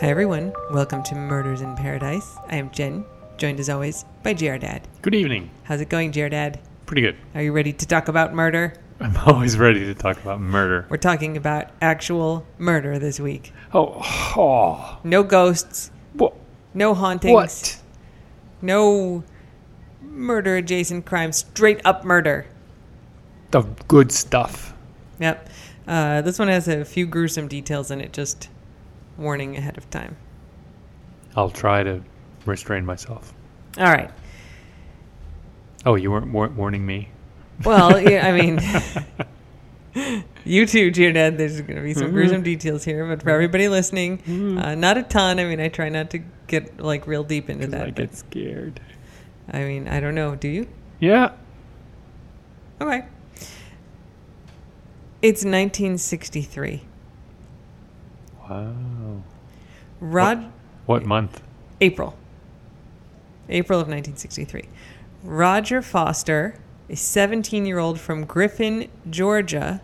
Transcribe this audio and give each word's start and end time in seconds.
Hi, 0.00 0.08
everyone. 0.10 0.52
Welcome 0.72 1.02
to 1.04 1.14
Murders 1.14 1.60
in 1.60 1.76
Paradise. 1.76 2.36
I 2.48 2.56
am 2.56 2.70
Jen, 2.70 3.04
joined 3.36 3.60
as 3.60 3.68
always 3.68 4.04
by 4.22 4.32
Dad. 4.58 4.88
Good 5.02 5.14
evening. 5.14 5.50
How's 5.64 5.80
it 5.80 5.88
going, 5.88 6.10
Dad? 6.28 6.58
Pretty 6.86 7.02
good. 7.02 7.16
Are 7.34 7.42
you 7.42 7.52
ready 7.52 7.72
to 7.72 7.86
talk 7.86 8.08
about 8.08 8.34
murder? 8.34 8.74
I'm 9.00 9.16
always 9.26 9.56
ready 9.58 9.80
to 9.86 9.94
talk 9.94 10.18
about 10.22 10.40
murder. 10.40 10.86
We're 10.88 10.96
talking 10.96 11.36
about 11.36 11.70
actual 11.82 12.46
murder 12.58 12.98
this 12.98 13.20
week. 13.20 13.52
Oh, 13.72 14.00
oh. 14.36 14.98
No 15.04 15.22
ghosts, 15.22 15.90
What? 16.14 16.34
no 16.72 16.94
hauntings, 16.94 17.32
What? 17.34 17.80
no 18.62 19.22
murder 20.14 20.56
adjacent 20.56 21.04
crime, 21.04 21.32
straight 21.32 21.80
up 21.84 22.04
murder. 22.04 22.46
The 23.50 23.62
good 23.88 24.10
stuff. 24.12 24.74
Yep. 25.18 25.48
Uh, 25.86 26.22
this 26.22 26.38
one 26.38 26.48
has 26.48 26.66
a 26.66 26.84
few 26.84 27.06
gruesome 27.06 27.48
details 27.48 27.90
in 27.90 28.00
it, 28.00 28.12
just 28.12 28.48
warning 29.18 29.56
ahead 29.56 29.76
of 29.76 29.88
time. 29.90 30.16
I'll 31.36 31.50
try 31.50 31.82
to 31.82 32.02
restrain 32.46 32.86
myself. 32.86 33.32
All 33.78 33.84
right. 33.84 34.10
Oh, 35.84 35.96
you 35.96 36.10
weren't 36.10 36.32
war- 36.32 36.48
warning 36.48 36.86
me? 36.86 37.10
Well, 37.64 38.00
yeah, 38.00 38.26
I 38.26 38.32
mean, 38.32 38.60
you 40.44 40.66
too, 40.66 40.90
Dad. 40.90 41.38
There's 41.38 41.60
going 41.60 41.76
to 41.76 41.82
be 41.82 41.94
some 41.94 42.10
gruesome 42.10 42.42
details 42.42 42.84
here, 42.84 43.06
but 43.06 43.22
for 43.22 43.30
everybody 43.30 43.68
listening, 43.68 44.58
uh, 44.58 44.74
not 44.74 44.96
a 44.98 45.02
ton. 45.02 45.38
I 45.38 45.44
mean, 45.44 45.60
I 45.60 45.68
try 45.68 45.88
not 45.88 46.10
to 46.10 46.20
get 46.46 46.80
like 46.80 47.06
real 47.06 47.24
deep 47.24 47.50
into 47.50 47.66
that. 47.68 47.86
I 47.86 47.90
get 47.90 48.16
scared. 48.16 48.80
I 49.52 49.64
mean, 49.64 49.88
I 49.88 50.00
don't 50.00 50.14
know. 50.14 50.34
Do 50.34 50.48
you? 50.48 50.66
Yeah. 51.00 51.32
Okay. 52.80 53.04
It's 55.22 55.44
1963. 55.44 56.82
Wow. 58.48 59.22
Rod 60.00 60.52
What 60.86 61.04
month? 61.06 61.40
April. 61.80 62.16
April 63.48 63.80
of 63.80 63.88
1963. 63.88 64.68
Roger 65.22 65.80
Foster, 65.80 66.58
a 66.90 66.96
17 66.96 67.64
year 67.64 67.78
old 67.78 67.98
from 67.98 68.24
Griffin, 68.26 68.90
Georgia, 69.08 69.80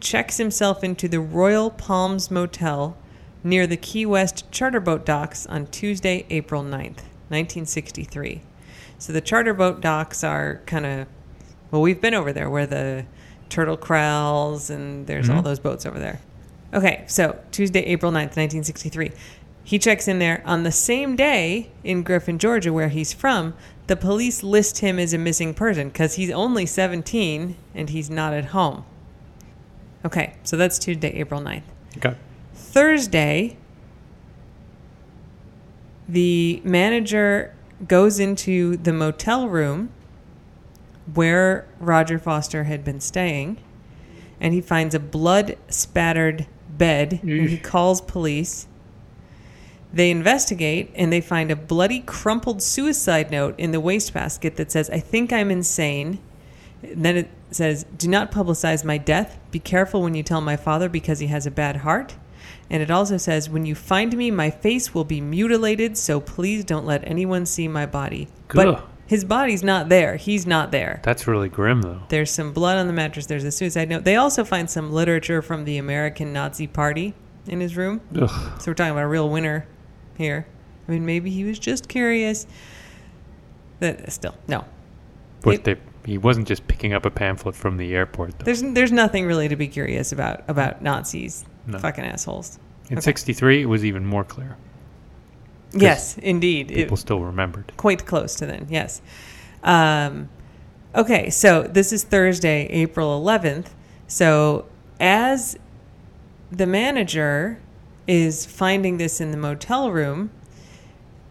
checks 0.00 0.36
himself 0.36 0.84
into 0.84 1.08
the 1.08 1.20
Royal 1.20 1.70
Palms 1.70 2.30
Motel 2.30 2.96
near 3.44 3.66
the 3.66 3.76
Key 3.76 4.04
West 4.04 4.50
charter 4.50 4.80
boat 4.80 5.06
docks 5.06 5.46
on 5.46 5.66
Tuesday, 5.68 6.26
April 6.28 6.62
9th, 6.62 7.04
1963. 7.30 8.42
So 9.02 9.12
the 9.12 9.20
charter 9.20 9.52
boat 9.52 9.80
docks 9.80 10.22
are 10.22 10.60
kind 10.64 10.86
of, 10.86 11.08
well, 11.72 11.82
we've 11.82 12.00
been 12.00 12.14
over 12.14 12.32
there 12.32 12.48
where 12.48 12.66
the 12.66 13.04
turtle 13.48 13.76
corrals 13.76 14.70
and 14.70 15.08
there's 15.08 15.28
all 15.28 15.40
Mhm. 15.40 15.44
those 15.44 15.58
boats 15.58 15.84
over 15.84 15.98
there. 15.98 16.20
Okay, 16.72 17.02
so 17.08 17.34
Tuesday, 17.50 17.80
April 17.80 18.12
9th, 18.12 18.36
1963. 18.36 19.10
He 19.64 19.80
checks 19.80 20.06
in 20.06 20.20
there 20.20 20.40
on 20.46 20.62
the 20.62 20.70
same 20.70 21.16
day 21.16 21.70
in 21.82 22.04
Griffin, 22.04 22.38
Georgia, 22.38 22.72
where 22.72 22.90
he's 22.90 23.12
from. 23.12 23.54
The 23.88 23.96
police 23.96 24.44
list 24.44 24.78
him 24.78 25.00
as 25.00 25.12
a 25.12 25.18
missing 25.18 25.52
person 25.52 25.88
because 25.88 26.14
he's 26.14 26.30
only 26.30 26.64
17 26.64 27.56
and 27.74 27.90
he's 27.90 28.08
not 28.08 28.32
at 28.32 28.46
home. 28.46 28.84
Okay, 30.04 30.34
so 30.44 30.56
that's 30.56 30.78
Tuesday, 30.78 31.08
April 31.14 31.40
9th. 31.40 31.64
Okay. 31.96 32.14
Thursday, 32.54 33.56
the 36.08 36.60
manager 36.64 37.52
goes 37.86 38.18
into 38.18 38.76
the 38.76 38.92
motel 38.92 39.48
room 39.48 39.90
where 41.14 41.66
Roger 41.80 42.18
Foster 42.18 42.64
had 42.64 42.84
been 42.84 43.00
staying 43.00 43.58
and 44.40 44.54
he 44.54 44.60
finds 44.60 44.94
a 44.94 45.00
blood 45.00 45.56
spattered 45.68 46.46
bed 46.68 47.20
and 47.22 47.48
he 47.48 47.58
calls 47.58 48.00
police. 48.00 48.66
They 49.92 50.10
investigate 50.10 50.90
and 50.94 51.12
they 51.12 51.20
find 51.20 51.50
a 51.50 51.56
bloody, 51.56 52.00
crumpled 52.00 52.62
suicide 52.62 53.30
note 53.30 53.54
in 53.58 53.72
the 53.72 53.80
wastebasket 53.80 54.56
that 54.56 54.72
says, 54.72 54.88
I 54.90 55.00
think 55.00 55.32
I'm 55.32 55.50
insane. 55.50 56.18
And 56.82 57.04
then 57.04 57.16
it 57.16 57.30
says, 57.50 57.84
Do 57.96 58.08
not 58.08 58.32
publicize 58.32 58.84
my 58.84 58.98
death. 58.98 59.38
Be 59.50 59.58
careful 59.58 60.02
when 60.02 60.14
you 60.14 60.22
tell 60.22 60.40
my 60.40 60.56
father 60.56 60.88
because 60.88 61.18
he 61.18 61.26
has 61.28 61.46
a 61.46 61.50
bad 61.50 61.76
heart. 61.76 62.16
And 62.70 62.82
it 62.82 62.90
also 62.90 63.16
says, 63.16 63.50
When 63.50 63.66
you 63.66 63.74
find 63.74 64.16
me, 64.16 64.30
my 64.30 64.50
face 64.50 64.94
will 64.94 65.04
be 65.04 65.20
mutilated, 65.20 65.96
so 65.98 66.20
please 66.20 66.64
don't 66.64 66.86
let 66.86 67.06
anyone 67.06 67.46
see 67.46 67.68
my 67.68 67.86
body. 67.86 68.28
Good. 68.48 68.64
But 68.74 68.88
his 69.06 69.24
body's 69.24 69.62
not 69.62 69.88
there. 69.90 70.16
He's 70.16 70.46
not 70.46 70.70
there. 70.70 71.00
That's 71.02 71.26
really 71.26 71.48
grim, 71.50 71.82
though. 71.82 72.00
There's 72.08 72.30
some 72.30 72.52
blood 72.52 72.78
on 72.78 72.86
the 72.86 72.92
mattress. 72.94 73.26
There's 73.26 73.44
a 73.44 73.52
suicide 73.52 73.88
note. 73.90 74.04
They 74.04 74.16
also 74.16 74.42
find 74.44 74.70
some 74.70 74.90
literature 74.92 75.42
from 75.42 75.64
the 75.64 75.76
American 75.78 76.32
Nazi 76.32 76.66
Party 76.66 77.14
in 77.46 77.60
his 77.60 77.76
room. 77.76 78.00
Ugh. 78.18 78.60
So 78.62 78.70
we're 78.70 78.74
talking 78.74 78.92
about 78.92 79.02
a 79.04 79.08
real 79.08 79.28
winner 79.28 79.66
here. 80.16 80.46
I 80.88 80.92
mean, 80.92 81.04
maybe 81.04 81.30
he 81.30 81.44
was 81.44 81.58
just 81.58 81.88
curious. 81.88 82.46
That 83.80 84.12
still 84.12 84.34
no. 84.48 84.64
But 85.42 85.54
It- 85.54 85.64
they, 85.64 85.76
he 86.04 86.18
wasn't 86.18 86.48
just 86.48 86.66
picking 86.66 86.92
up 86.92 87.04
a 87.04 87.10
pamphlet 87.10 87.54
from 87.54 87.76
the 87.76 87.94
airport, 87.94 88.38
though. 88.38 88.44
There's 88.44 88.62
there's 88.62 88.92
nothing 88.92 89.26
really 89.26 89.48
to 89.48 89.56
be 89.56 89.68
curious 89.68 90.10
about 90.12 90.42
about 90.48 90.82
Nazis. 90.82 91.44
No. 91.66 91.78
Fucking 91.78 92.04
assholes. 92.04 92.58
In 92.90 92.98
okay. 92.98 93.02
63, 93.04 93.62
it 93.62 93.66
was 93.66 93.84
even 93.84 94.04
more 94.04 94.24
clear. 94.24 94.56
Yes, 95.72 96.18
indeed. 96.18 96.70
It- 96.70 96.74
People 96.76 96.96
still 96.96 97.20
remembered. 97.20 97.72
quite 97.76 98.04
close 98.06 98.34
to 98.36 98.46
then. 98.46 98.66
Yes. 98.68 99.00
Um, 99.62 100.28
okay, 100.94 101.30
so 101.30 101.62
this 101.62 101.92
is 101.92 102.04
Thursday, 102.04 102.66
April 102.66 103.20
11th. 103.22 103.68
So 104.06 104.66
as 105.00 105.56
the 106.50 106.66
manager 106.66 107.58
is 108.06 108.44
finding 108.44 108.98
this 108.98 109.20
in 109.20 109.30
the 109.30 109.36
motel 109.36 109.90
room, 109.90 110.30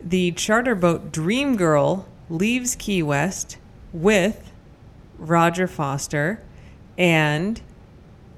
the 0.04 0.32
charter 0.32 0.74
boat 0.74 1.12
Dream 1.12 1.56
Girl 1.58 2.08
leaves 2.30 2.76
Key 2.76 3.04
West 3.04 3.58
with 3.94 4.52
Roger 5.20 5.68
Foster 5.68 6.42
and 6.98 7.62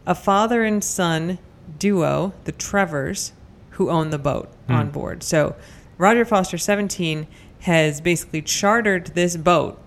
a 0.06 0.16
father 0.16 0.64
and 0.64 0.84
son 0.84 1.38
duo, 1.80 2.34
the 2.46 2.52
Trevors, 2.52 3.34
who 3.72 3.90
own 3.90 4.10
the 4.10 4.20
boat 4.20 4.50
hmm. 4.68 4.74
on 4.74 4.90
board. 4.92 5.24
So 5.24 5.56
Roger 5.98 6.26
Foster, 6.26 6.58
17, 6.58 7.28
has 7.62 8.02
basically 8.02 8.42
chartered 8.42 9.08
this 9.08 9.38
boat 9.38 9.80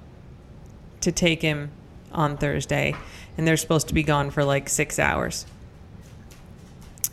to 1.00 1.12
take 1.12 1.42
him 1.42 1.70
on 2.12 2.36
Thursday, 2.36 2.94
and 3.36 3.46
they're 3.46 3.56
supposed 3.56 3.88
to 3.88 3.94
be 3.94 4.02
gone 4.02 4.30
for 4.30 4.44
like 4.44 4.68
six 4.68 4.98
hours. 4.98 5.46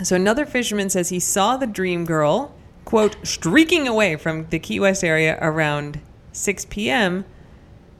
So 0.01 0.15
another 0.15 0.45
fisherman 0.45 0.89
says 0.89 1.09
he 1.09 1.19
saw 1.19 1.57
the 1.57 1.67
Dream 1.67 2.05
Girl, 2.05 2.55
quote, 2.85 3.15
streaking 3.23 3.87
away 3.87 4.15
from 4.15 4.47
the 4.49 4.59
Key 4.59 4.79
West 4.79 5.03
area 5.03 5.37
around 5.41 5.99
6 6.31 6.65
p.m. 6.65 7.25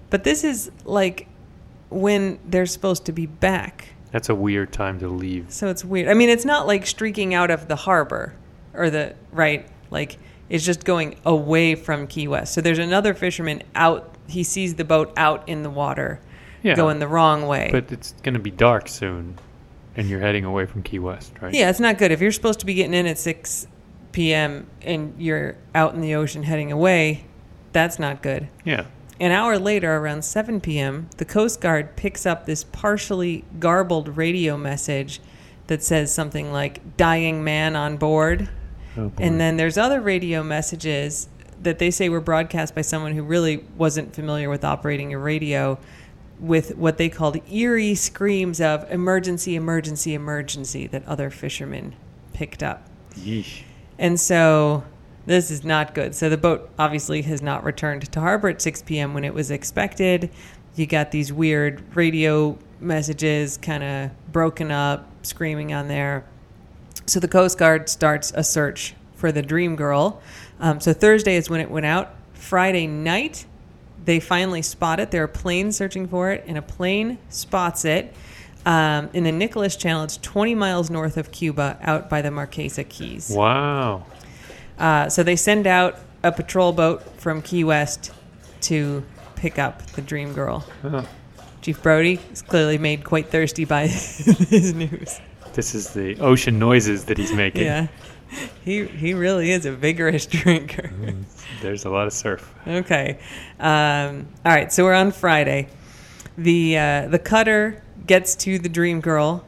But 0.09 0.23
this 0.23 0.43
is 0.43 0.71
like 0.85 1.27
when 1.89 2.39
they're 2.45 2.65
supposed 2.65 3.05
to 3.05 3.11
be 3.11 3.25
back. 3.25 3.92
That's 4.13 4.29
a 4.29 4.35
weird 4.35 4.71
time 4.71 4.99
to 4.99 5.07
leave. 5.09 5.47
So 5.51 5.67
it's 5.69 5.83
weird. 5.83 6.07
I 6.07 6.13
mean, 6.13 6.29
it's 6.29 6.45
not 6.45 6.67
like 6.67 6.85
streaking 6.85 7.33
out 7.33 7.49
of 7.49 7.67
the 7.67 7.75
harbor 7.75 8.35
or 8.73 8.89
the 8.91 9.15
right. 9.31 9.67
Like 9.89 10.17
it's 10.49 10.63
just 10.63 10.85
going 10.85 11.15
away 11.25 11.73
from 11.73 12.05
Key 12.05 12.27
West. 12.27 12.53
So 12.53 12.61
there's 12.61 12.77
another 12.79 13.15
fisherman 13.15 13.63
out. 13.73 14.13
He 14.27 14.43
sees 14.43 14.75
the 14.75 14.83
boat 14.85 15.11
out 15.17 15.49
in 15.49 15.63
the 15.63 15.69
water, 15.71 16.19
Yeah. 16.61 16.75
going 16.75 16.99
the 16.99 17.07
wrong 17.07 17.47
way. 17.47 17.69
But 17.71 17.91
it's 17.91 18.13
going 18.21 18.35
to 18.35 18.39
be 18.39 18.51
dark 18.51 18.87
soon, 18.87 19.39
and 19.97 20.07
you're 20.07 20.19
heading 20.21 20.45
away 20.45 20.67
from 20.67 20.83
Key 20.83 20.99
West, 20.99 21.33
right? 21.41 21.53
yeah, 21.53 21.69
it's 21.71 21.79
not 21.79 21.97
good 21.97 22.11
if 22.11 22.21
you're 22.21 22.31
supposed 22.31 22.59
to 22.59 22.65
be 22.67 22.75
getting 22.75 22.93
in 22.93 23.07
at 23.07 23.17
6 23.17 23.67
p.m. 24.11 24.67
and 24.83 25.15
you're 25.17 25.55
out 25.73 25.95
in 25.95 26.01
the 26.01 26.13
ocean 26.13 26.43
heading 26.43 26.71
away. 26.71 27.25
That's 27.71 27.97
not 27.97 28.21
good. 28.21 28.47
Yeah. 28.63 28.85
An 29.23 29.31
hour 29.31 29.57
later, 29.57 29.95
around 29.95 30.25
7 30.25 30.59
p.m., 30.59 31.07
the 31.15 31.23
Coast 31.23 31.61
Guard 31.61 31.95
picks 31.95 32.25
up 32.25 32.45
this 32.45 32.65
partially 32.65 33.45
garbled 33.57 34.17
radio 34.17 34.57
message 34.57 35.21
that 35.67 35.81
says 35.81 36.13
something 36.13 36.51
like 36.51 36.97
dying 36.97 37.41
man 37.41 37.77
on 37.77 37.95
board. 37.95 38.49
Oh. 38.97 39.13
And 39.19 39.39
then 39.39 39.55
there's 39.55 39.77
other 39.77 40.01
radio 40.01 40.43
messages 40.43 41.29
that 41.61 41.79
they 41.79 41.89
say 41.89 42.09
were 42.09 42.19
broadcast 42.19 42.75
by 42.75 42.81
someone 42.81 43.13
who 43.13 43.23
really 43.23 43.63
wasn't 43.77 44.13
familiar 44.13 44.49
with 44.49 44.65
operating 44.65 45.13
a 45.13 45.17
radio 45.17 45.79
with 46.37 46.75
what 46.75 46.97
they 46.97 47.07
called 47.07 47.37
eerie 47.49 47.95
screams 47.95 48.59
of 48.59 48.91
emergency, 48.91 49.55
emergency, 49.55 50.13
emergency 50.13 50.85
that 50.87 51.07
other 51.07 51.29
fishermen 51.29 51.95
picked 52.33 52.61
up. 52.61 52.89
Yeesh. 53.15 53.61
And 53.97 54.19
so 54.19 54.83
this 55.25 55.51
is 55.51 55.63
not 55.63 55.93
good. 55.93 56.15
So 56.15 56.29
the 56.29 56.37
boat 56.37 56.69
obviously 56.77 57.21
has 57.23 57.41
not 57.41 57.63
returned 57.63 58.11
to 58.11 58.19
harbor 58.19 58.49
at 58.49 58.61
6 58.61 58.81
p.m. 58.83 59.13
when 59.13 59.23
it 59.23 59.33
was 59.33 59.51
expected. 59.51 60.29
You 60.75 60.85
got 60.85 61.11
these 61.11 61.31
weird 61.31 61.95
radio 61.95 62.57
messages 62.79 63.57
kind 63.57 63.83
of 63.83 64.31
broken 64.31 64.71
up, 64.71 65.09
screaming 65.21 65.73
on 65.73 65.87
there. 65.87 66.25
So 67.05 67.19
the 67.19 67.27
Coast 67.27 67.57
Guard 67.57 67.89
starts 67.89 68.31
a 68.35 68.43
search 68.43 68.95
for 69.15 69.31
the 69.31 69.41
Dream 69.41 69.75
Girl. 69.75 70.21
Um, 70.59 70.79
so 70.79 70.93
Thursday 70.93 71.35
is 71.35 71.49
when 71.49 71.61
it 71.61 71.69
went 71.69 71.85
out. 71.85 72.15
Friday 72.33 72.87
night, 72.87 73.45
they 74.03 74.19
finally 74.19 74.61
spot 74.61 74.99
it. 74.99 75.11
There 75.11 75.23
are 75.23 75.27
planes 75.27 75.77
searching 75.77 76.07
for 76.07 76.31
it, 76.31 76.43
and 76.47 76.57
a 76.57 76.61
plane 76.61 77.17
spots 77.29 77.85
it 77.85 78.13
um, 78.65 79.09
in 79.13 79.23
the 79.23 79.31
Nicholas 79.31 79.75
Channel. 79.75 80.03
It's 80.03 80.17
20 80.17 80.55
miles 80.55 80.89
north 80.89 81.17
of 81.17 81.31
Cuba, 81.31 81.77
out 81.81 82.09
by 82.09 82.21
the 82.21 82.29
Marquesa 82.29 82.87
Keys. 82.87 83.29
Wow. 83.29 84.05
Uh, 84.77 85.09
so 85.09 85.23
they 85.23 85.35
send 85.35 85.67
out 85.67 85.99
a 86.23 86.31
patrol 86.31 86.71
boat 86.71 87.01
from 87.19 87.41
Key 87.41 87.63
West 87.63 88.11
to 88.61 89.03
pick 89.35 89.59
up 89.59 89.81
the 89.87 90.01
Dream 90.01 90.33
Girl. 90.33 90.65
Oh, 90.83 91.07
Chief 91.61 91.81
Brody 91.81 92.19
is 92.31 92.41
clearly 92.41 92.77
made 92.77 93.03
quite 93.03 93.27
thirsty 93.27 93.65
by 93.65 93.87
his 93.87 94.73
news. 94.73 95.19
this 95.53 95.75
is 95.75 95.89
the 95.93 96.19
ocean 96.19 96.59
noises 96.59 97.05
that 97.05 97.17
he's 97.17 97.31
making. 97.33 97.63
Yeah, 97.63 97.87
he 98.65 98.85
he 98.85 99.13
really 99.13 99.51
is 99.51 99.65
a 99.65 99.71
vigorous 99.71 100.25
drinker. 100.27 100.91
There's 101.61 101.85
a 101.85 101.89
lot 101.89 102.07
of 102.07 102.13
surf. 102.13 102.53
Okay, 102.67 103.19
um, 103.59 104.27
all 104.45 104.51
right. 104.51 104.71
So 104.73 104.83
we're 104.83 104.93
on 104.93 105.11
Friday. 105.11 105.67
The 106.37 106.77
uh, 106.77 107.07
the 107.07 107.19
cutter 107.19 107.81
gets 108.07 108.35
to 108.37 108.59
the 108.59 108.69
Dream 108.69 109.01
Girl. 109.01 109.45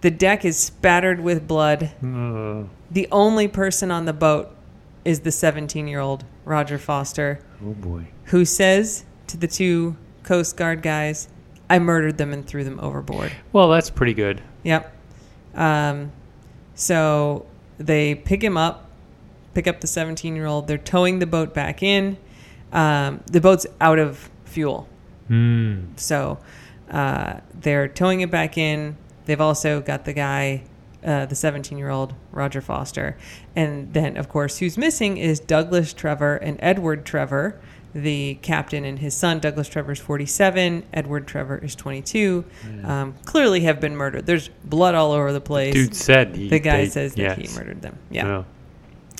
The 0.00 0.10
deck 0.10 0.44
is 0.44 0.56
spattered 0.58 1.20
with 1.20 1.46
blood. 1.46 1.90
Uh, 2.02 2.64
The 2.90 3.08
only 3.12 3.48
person 3.48 3.90
on 3.90 4.04
the 4.04 4.12
boat 4.12 4.54
is 5.04 5.20
the 5.20 5.32
17 5.32 5.86
year 5.86 6.00
old 6.00 6.24
Roger 6.44 6.78
Foster. 6.78 7.40
oh 7.64 7.72
boy. 7.72 8.08
who 8.26 8.44
says 8.44 9.04
to 9.28 9.36
the 9.36 9.46
two 9.48 9.96
Coast 10.22 10.56
Guard 10.56 10.82
guys, 10.82 11.28
I 11.68 11.78
murdered 11.78 12.18
them 12.18 12.32
and 12.32 12.46
threw 12.46 12.64
them 12.64 12.80
overboard. 12.80 13.32
Well, 13.52 13.68
that's 13.68 13.90
pretty 13.90 14.14
good. 14.14 14.42
Yep. 14.64 14.92
Um, 15.54 16.12
so 16.74 17.46
they 17.78 18.14
pick 18.14 18.42
him 18.42 18.56
up, 18.56 18.90
pick 19.54 19.66
up 19.66 19.80
the 19.80 19.86
17 19.86 20.34
year 20.34 20.46
old. 20.46 20.66
They're 20.66 20.78
towing 20.78 21.18
the 21.20 21.26
boat 21.26 21.54
back 21.54 21.82
in. 21.82 22.16
Um, 22.72 23.20
the 23.30 23.40
boat's 23.40 23.66
out 23.80 23.98
of 23.98 24.30
fuel. 24.44 24.88
Hmm. 25.28 25.84
So 25.96 26.38
uh, 26.90 27.40
they're 27.54 27.88
towing 27.88 28.20
it 28.20 28.30
back 28.30 28.58
in. 28.58 28.96
They've 29.26 29.40
also 29.40 29.80
got 29.80 30.04
the 30.04 30.12
guy, 30.12 30.64
uh, 31.04 31.26
the 31.26 31.34
17 31.34 31.78
year 31.78 31.90
old 31.90 32.14
Roger 32.32 32.60
Foster. 32.60 33.16
And 33.56 33.92
then, 33.94 34.16
of 34.16 34.28
course, 34.28 34.58
who's 34.58 34.76
missing 34.78 35.16
is 35.16 35.40
Douglas 35.40 35.92
Trevor 35.92 36.36
and 36.36 36.56
Edward 36.60 37.04
Trevor, 37.04 37.60
the 37.94 38.34
captain 38.42 38.84
and 38.84 38.98
his 39.00 39.14
son. 39.14 39.40
Douglas 39.40 39.68
Trevor 39.68 39.92
is 39.92 39.98
47, 39.98 40.84
Edward 40.92 41.26
Trevor 41.26 41.58
is 41.58 41.74
22. 41.74 42.44
Um, 42.84 43.14
clearly 43.24 43.60
have 43.62 43.80
been 43.80 43.96
murdered. 43.96 44.26
There's 44.26 44.48
blood 44.64 44.94
all 44.94 45.12
over 45.12 45.32
the 45.32 45.40
place. 45.40 45.74
Dude 45.74 45.94
said 45.96 46.36
he. 46.36 46.48
the 46.48 46.58
guy 46.60 46.84
they- 46.84 46.88
says 46.90 47.14
that 47.14 47.38
he 47.38 47.48
murdered 47.56 47.82
them. 47.82 47.98
Yeah. 48.10 48.22
No. 48.24 48.44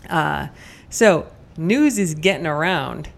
Uh, 0.09 0.49
so 0.89 1.27
news 1.57 1.99
is 1.99 2.15
getting 2.15 2.47
around 2.47 3.09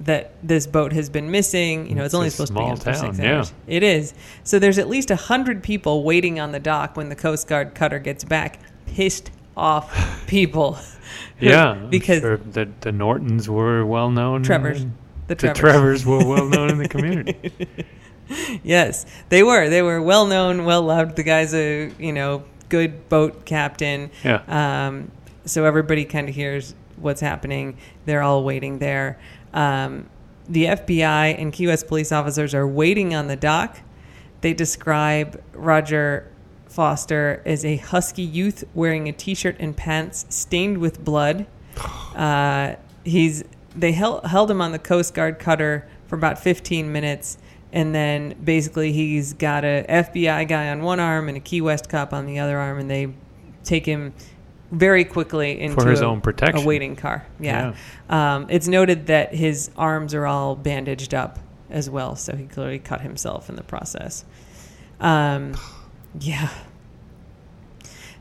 that 0.00 0.32
this 0.42 0.66
boat 0.66 0.92
has 0.92 1.08
been 1.10 1.30
missing. 1.30 1.86
You 1.86 1.94
know, 1.94 2.02
it's, 2.04 2.08
It's 2.08 2.14
only 2.14 2.30
supposed 2.30 2.52
to 2.54 2.58
be 2.58 2.64
in 2.64 2.76
for 2.76 2.92
six 2.94 3.00
town, 3.18 3.24
yeah. 3.24 3.36
hours. 3.38 3.52
It 3.66 3.82
is. 3.82 4.14
So 4.44 4.58
there's 4.58 4.78
at 4.78 4.88
least 4.88 5.10
a 5.10 5.16
hundred 5.16 5.62
people 5.62 6.02
waiting 6.04 6.40
on 6.40 6.52
the 6.52 6.58
dock 6.60 6.96
when 6.96 7.08
the 7.08 7.16
Coast 7.16 7.46
Guard 7.48 7.74
cutter 7.74 7.98
gets 7.98 8.24
back. 8.24 8.60
Pissed 8.86 9.30
off 9.56 10.26
people. 10.26 10.78
Yeah. 11.38 11.74
Because 11.90 12.20
sure 12.20 12.36
the, 12.38 12.68
the 12.80 12.92
Nortons 12.92 13.48
were 13.48 13.84
well 13.84 14.10
known. 14.10 14.42
Trevors. 14.42 14.84
the 14.84 14.90
The 15.28 15.34
Trevors. 15.36 15.58
Trevors 15.58 16.06
were 16.06 16.24
well 16.24 16.46
known 16.46 16.70
in 16.70 16.78
the 16.78 16.88
community. 16.96 17.52
yes, 18.62 19.06
they 19.28 19.42
were. 19.42 19.68
They 19.68 19.82
were 19.82 20.00
well 20.00 20.26
known, 20.26 20.64
well 20.64 20.82
loved. 20.82 21.16
The 21.16 21.22
guy's 21.22 21.54
a 21.54 21.90
you 21.98 22.12
know 22.12 22.44
good 22.68 23.08
boat 23.08 23.44
captain. 23.44 24.10
Yeah. 24.24 24.42
Um, 24.86 25.10
so 25.44 25.64
everybody 25.64 26.04
kind 26.04 26.28
of 26.28 26.34
hears 26.34 26.74
what's 26.96 27.20
happening. 27.20 27.76
They're 28.04 28.22
all 28.22 28.44
waiting 28.44 28.78
there. 28.78 29.18
Um, 29.52 30.08
the 30.48 30.64
FBI 30.64 31.40
and 31.40 31.52
Key 31.52 31.68
West 31.68 31.86
police 31.86 32.12
officers 32.12 32.54
are 32.54 32.66
waiting 32.66 33.14
on 33.14 33.28
the 33.28 33.36
dock. 33.36 33.78
They 34.40 34.52
describe 34.52 35.42
Roger 35.52 36.30
Foster 36.66 37.42
as 37.44 37.64
a 37.64 37.76
husky 37.76 38.22
youth 38.22 38.64
wearing 38.74 39.08
a 39.08 39.12
t-shirt 39.12 39.56
and 39.58 39.76
pants 39.76 40.26
stained 40.28 40.78
with 40.78 41.04
blood. 41.04 41.46
Uh, 42.10 42.74
he's 43.04 43.44
they 43.76 43.92
held, 43.92 44.24
held 44.26 44.50
him 44.50 44.60
on 44.60 44.72
the 44.72 44.78
Coast 44.78 45.14
Guard 45.14 45.38
cutter 45.38 45.86
for 46.06 46.16
about 46.16 46.38
15 46.38 46.90
minutes, 46.90 47.38
and 47.72 47.94
then 47.94 48.34
basically 48.42 48.92
he's 48.92 49.32
got 49.32 49.64
a 49.64 49.86
FBI 49.88 50.48
guy 50.48 50.68
on 50.70 50.82
one 50.82 50.98
arm 50.98 51.28
and 51.28 51.36
a 51.36 51.40
Key 51.40 51.60
West 51.60 51.88
cop 51.88 52.12
on 52.12 52.26
the 52.26 52.38
other 52.40 52.58
arm, 52.58 52.78
and 52.78 52.90
they 52.90 53.14
take 53.62 53.86
him 53.86 54.12
very 54.70 55.04
quickly 55.04 55.60
into 55.60 55.84
his 55.86 56.00
a, 56.00 56.06
own 56.06 56.20
protection. 56.20 56.64
a 56.64 56.66
waiting 56.66 56.96
car. 56.96 57.26
Yeah, 57.38 57.74
Um, 58.08 58.46
it's 58.50 58.68
noted 58.68 59.06
that 59.06 59.34
his 59.34 59.70
arms 59.76 60.14
are 60.14 60.26
all 60.26 60.54
bandaged 60.56 61.14
up 61.14 61.38
as 61.68 61.88
well, 61.88 62.16
so 62.16 62.36
he 62.36 62.46
clearly 62.46 62.78
cut 62.78 63.00
himself 63.00 63.48
in 63.48 63.56
the 63.56 63.62
process. 63.62 64.24
Um, 65.00 65.54
yeah. 66.20 66.50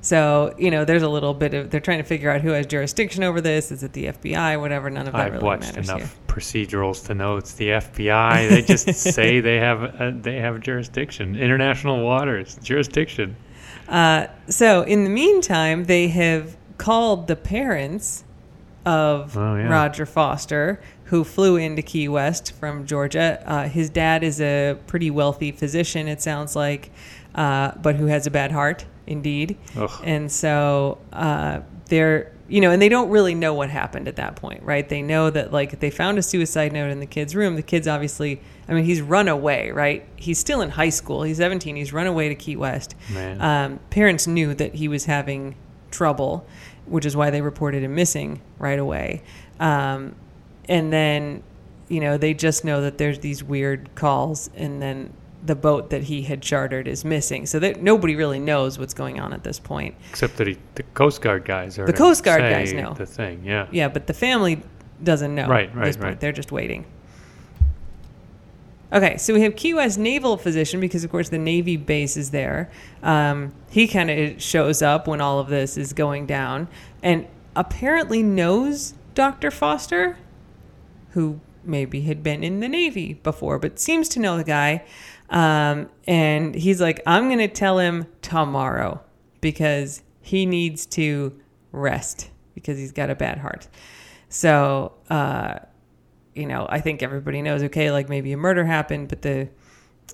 So 0.01 0.55
you 0.57 0.71
know, 0.71 0.85
there's 0.85 1.03
a 1.03 1.09
little 1.09 1.33
bit 1.33 1.53
of 1.53 1.69
they're 1.71 1.81
trying 1.81 1.97
to 1.97 2.05
figure 2.05 2.29
out 2.31 2.41
who 2.41 2.51
has 2.51 2.65
jurisdiction 2.65 3.23
over 3.23 3.41
this. 3.41 3.69
Is 3.71 3.83
it 3.83 3.91
the 3.93 4.05
FBI? 4.05 4.59
Whatever. 4.59 4.89
None 4.89 5.07
of 5.07 5.13
that 5.13 5.21
I've 5.21 5.33
really 5.33 5.43
watched 5.43 5.75
matters 5.75 5.89
enough 5.89 5.99
here. 5.99 6.09
procedurals 6.27 7.05
to 7.07 7.15
know 7.15 7.35
it's 7.35 7.53
the 7.53 7.69
FBI. 7.69 8.49
They 8.49 8.61
just 8.61 8.93
say 8.93 9.41
they 9.41 9.57
have 9.57 9.83
uh, 9.99 10.11
they 10.15 10.37
have 10.37 10.61
jurisdiction, 10.61 11.35
international 11.35 12.01
waters 12.03 12.57
jurisdiction. 12.63 13.35
Uh, 13.89 14.27
so 14.47 14.83
in 14.83 15.03
the 15.03 15.09
meantime, 15.09 15.85
they 15.85 16.07
have 16.09 16.55
called 16.77 17.27
the 17.27 17.35
parents 17.35 18.23
of 18.85 19.35
Oh, 19.35 19.55
yeah. 19.55 19.67
Roger 19.67 20.05
Foster, 20.05 20.79
who 21.05 21.23
flew 21.23 21.57
into 21.57 21.81
Key 21.81 22.07
West 22.07 22.53
from 22.53 22.85
Georgia. 22.85 23.41
Uh, 23.45 23.67
his 23.67 23.89
dad 23.89 24.23
is 24.23 24.39
a 24.39 24.77
pretty 24.87 25.11
wealthy 25.11 25.51
physician, 25.51 26.07
it 26.07 26.21
sounds 26.21 26.55
like, 26.55 26.91
uh, 27.35 27.71
but 27.81 27.95
who 27.95 28.05
has 28.05 28.25
a 28.27 28.31
bad 28.31 28.51
heart, 28.51 28.85
indeed. 29.07 29.57
Ugh. 29.75 29.91
And 30.03 30.31
so 30.31 30.99
uh, 31.11 31.61
they're, 31.87 32.31
you 32.49 32.61
know, 32.61 32.71
and 32.71 32.81
they 32.81 32.89
don't 32.89 33.09
really 33.09 33.35
know 33.35 33.53
what 33.53 33.69
happened 33.69 34.07
at 34.07 34.15
that 34.15 34.35
point, 34.35 34.63
right? 34.63 34.87
They 34.87 35.01
know 35.01 35.29
that, 35.29 35.53
like, 35.53 35.79
they 35.79 35.91
found 35.91 36.17
a 36.17 36.23
suicide 36.23 36.73
note 36.73 36.89
in 36.89 36.99
the 36.99 37.05
kid's 37.05 37.35
room. 37.35 37.55
The 37.55 37.61
kid's 37.61 37.87
obviously, 37.87 38.41
I 38.67 38.73
mean, 38.73 38.85
he's 38.85 39.01
run 39.01 39.27
away, 39.27 39.71
right? 39.71 40.05
He's 40.15 40.39
still 40.39 40.61
in 40.61 40.71
high 40.71 40.89
school. 40.89 41.23
He's 41.23 41.37
17. 41.37 41.75
He's 41.75 41.93
run 41.93 42.07
away 42.07 42.27
to 42.29 42.35
Key 42.35 42.55
West. 42.55 42.95
Um, 43.39 43.79
parents 43.91 44.25
knew 44.25 44.53
that 44.55 44.75
he 44.75 44.87
was 44.87 45.05
having 45.05 45.55
trouble, 45.91 46.45
which 46.85 47.05
is 47.05 47.15
why 47.15 47.29
they 47.29 47.41
reported 47.41 47.83
him 47.83 47.93
missing 47.93 48.41
right 48.57 48.79
away. 48.79 49.21
Um, 49.59 50.15
and 50.67 50.91
then, 50.91 51.43
you 51.87 51.99
know, 51.99 52.17
they 52.17 52.33
just 52.33 52.65
know 52.65 52.81
that 52.81 52.97
there's 52.97 53.19
these 53.19 53.43
weird 53.43 53.93
calls, 53.95 54.49
and 54.55 54.81
then 54.81 55.13
the 55.43 55.55
boat 55.55 55.89
that 55.89 56.03
he 56.03 56.23
had 56.23 56.41
chartered 56.41 56.87
is 56.87 57.05
missing. 57.05 57.45
So 57.45 57.59
that 57.59 57.81
nobody 57.81 58.15
really 58.15 58.39
knows 58.39 58.77
what's 58.77 58.93
going 58.93 59.19
on 59.19 59.33
at 59.33 59.43
this 59.43 59.59
point. 59.59 59.95
Except 60.09 60.37
that 60.37 60.47
he, 60.47 60.57
the 60.75 60.83
Coast 60.83 61.21
Guard 61.21 61.45
guys 61.45 61.79
are 61.79 61.85
The 61.85 61.93
Coast 61.93 62.23
Guard 62.23 62.41
guys 62.41 62.73
know. 62.73 62.93
the 62.93 63.05
thing. 63.05 63.43
Yeah. 63.43 63.67
Yeah, 63.71 63.87
but 63.87 64.07
the 64.07 64.13
family 64.13 64.61
doesn't 65.03 65.33
know. 65.33 65.47
Right, 65.47 65.73
right, 65.75 65.95
right. 65.99 66.19
They're 66.19 66.31
just 66.31 66.51
waiting. 66.51 66.85
Okay, 68.91 69.17
so 69.17 69.35
we 69.35 69.41
have 69.41 69.55
Key 69.55 69.75
West 69.75 69.99
naval 69.99 70.35
physician 70.35 70.79
because, 70.79 71.03
of 71.03 71.11
course, 71.11 71.29
the 71.29 71.37
Navy 71.37 71.77
base 71.77 72.17
is 72.17 72.31
there. 72.31 72.71
Um, 73.03 73.53
he 73.69 73.87
kind 73.87 74.09
of 74.09 74.41
shows 74.41 74.81
up 74.81 75.07
when 75.07 75.21
all 75.21 75.39
of 75.39 75.47
this 75.47 75.77
is 75.77 75.93
going 75.93 76.25
down, 76.25 76.67
and 77.03 77.27
apparently 77.55 78.23
knows 78.23 78.95
Dr. 79.13 79.51
Foster, 79.51 80.17
who 81.11 81.39
maybe 81.63 82.01
had 82.01 82.23
been 82.23 82.43
in 82.43 82.61
the 82.61 82.67
Navy 82.67 83.13
before, 83.13 83.59
but 83.59 83.79
seems 83.79 84.09
to 84.09 84.19
know 84.19 84.37
the 84.37 84.43
guy. 84.43 84.83
Um, 85.29 85.89
and 86.07 86.55
he's 86.55 86.81
like, 86.81 87.01
I'm 87.05 87.27
going 87.27 87.39
to 87.39 87.47
tell 87.47 87.77
him 87.79 88.07
tomorrow 88.21 89.01
because 89.41 90.01
he 90.21 90.45
needs 90.45 90.85
to 90.87 91.39
rest 91.71 92.29
because 92.55 92.77
he's 92.77 92.91
got 92.91 93.09
a 93.09 93.15
bad 93.15 93.37
heart. 93.37 93.67
So, 94.29 94.93
uh, 95.09 95.59
you 96.35 96.45
know, 96.45 96.67
I 96.69 96.79
think 96.81 97.03
everybody 97.03 97.41
knows, 97.41 97.63
okay, 97.63 97.91
like 97.91 98.09
maybe 98.09 98.31
a 98.31 98.37
murder 98.37 98.65
happened, 98.65 99.09
but 99.09 99.21
the 99.21 99.49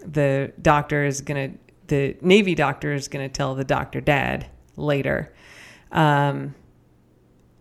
the 0.05 0.51
doctor 0.61 1.05
is 1.05 1.21
gonna 1.21 1.51
the 1.87 2.17
Navy 2.21 2.55
doctor 2.55 2.93
is 2.93 3.07
gonna 3.07 3.29
tell 3.29 3.55
the 3.55 3.63
doctor 3.63 4.01
dad 4.01 4.47
later. 4.75 5.33
Um, 5.91 6.55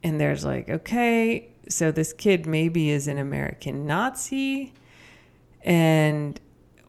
and 0.03 0.21
there's 0.21 0.45
like, 0.45 0.69
okay, 0.69 1.49
so 1.69 1.91
this 1.91 2.13
kid 2.13 2.47
maybe 2.47 2.91
is 2.91 3.09
an 3.09 3.19
American 3.19 3.87
Nazi, 3.87 4.73
and 5.63 6.39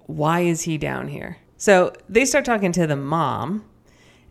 why 0.06 0.42
is 0.42 0.64
he 0.64 0.78
down 0.78 1.08
here? 1.08 1.38
So 1.58 1.94
they 2.10 2.26
start 2.26 2.46
talking 2.46 2.72
to 2.74 2.88
the 2.88 2.96
mom, 2.96 3.66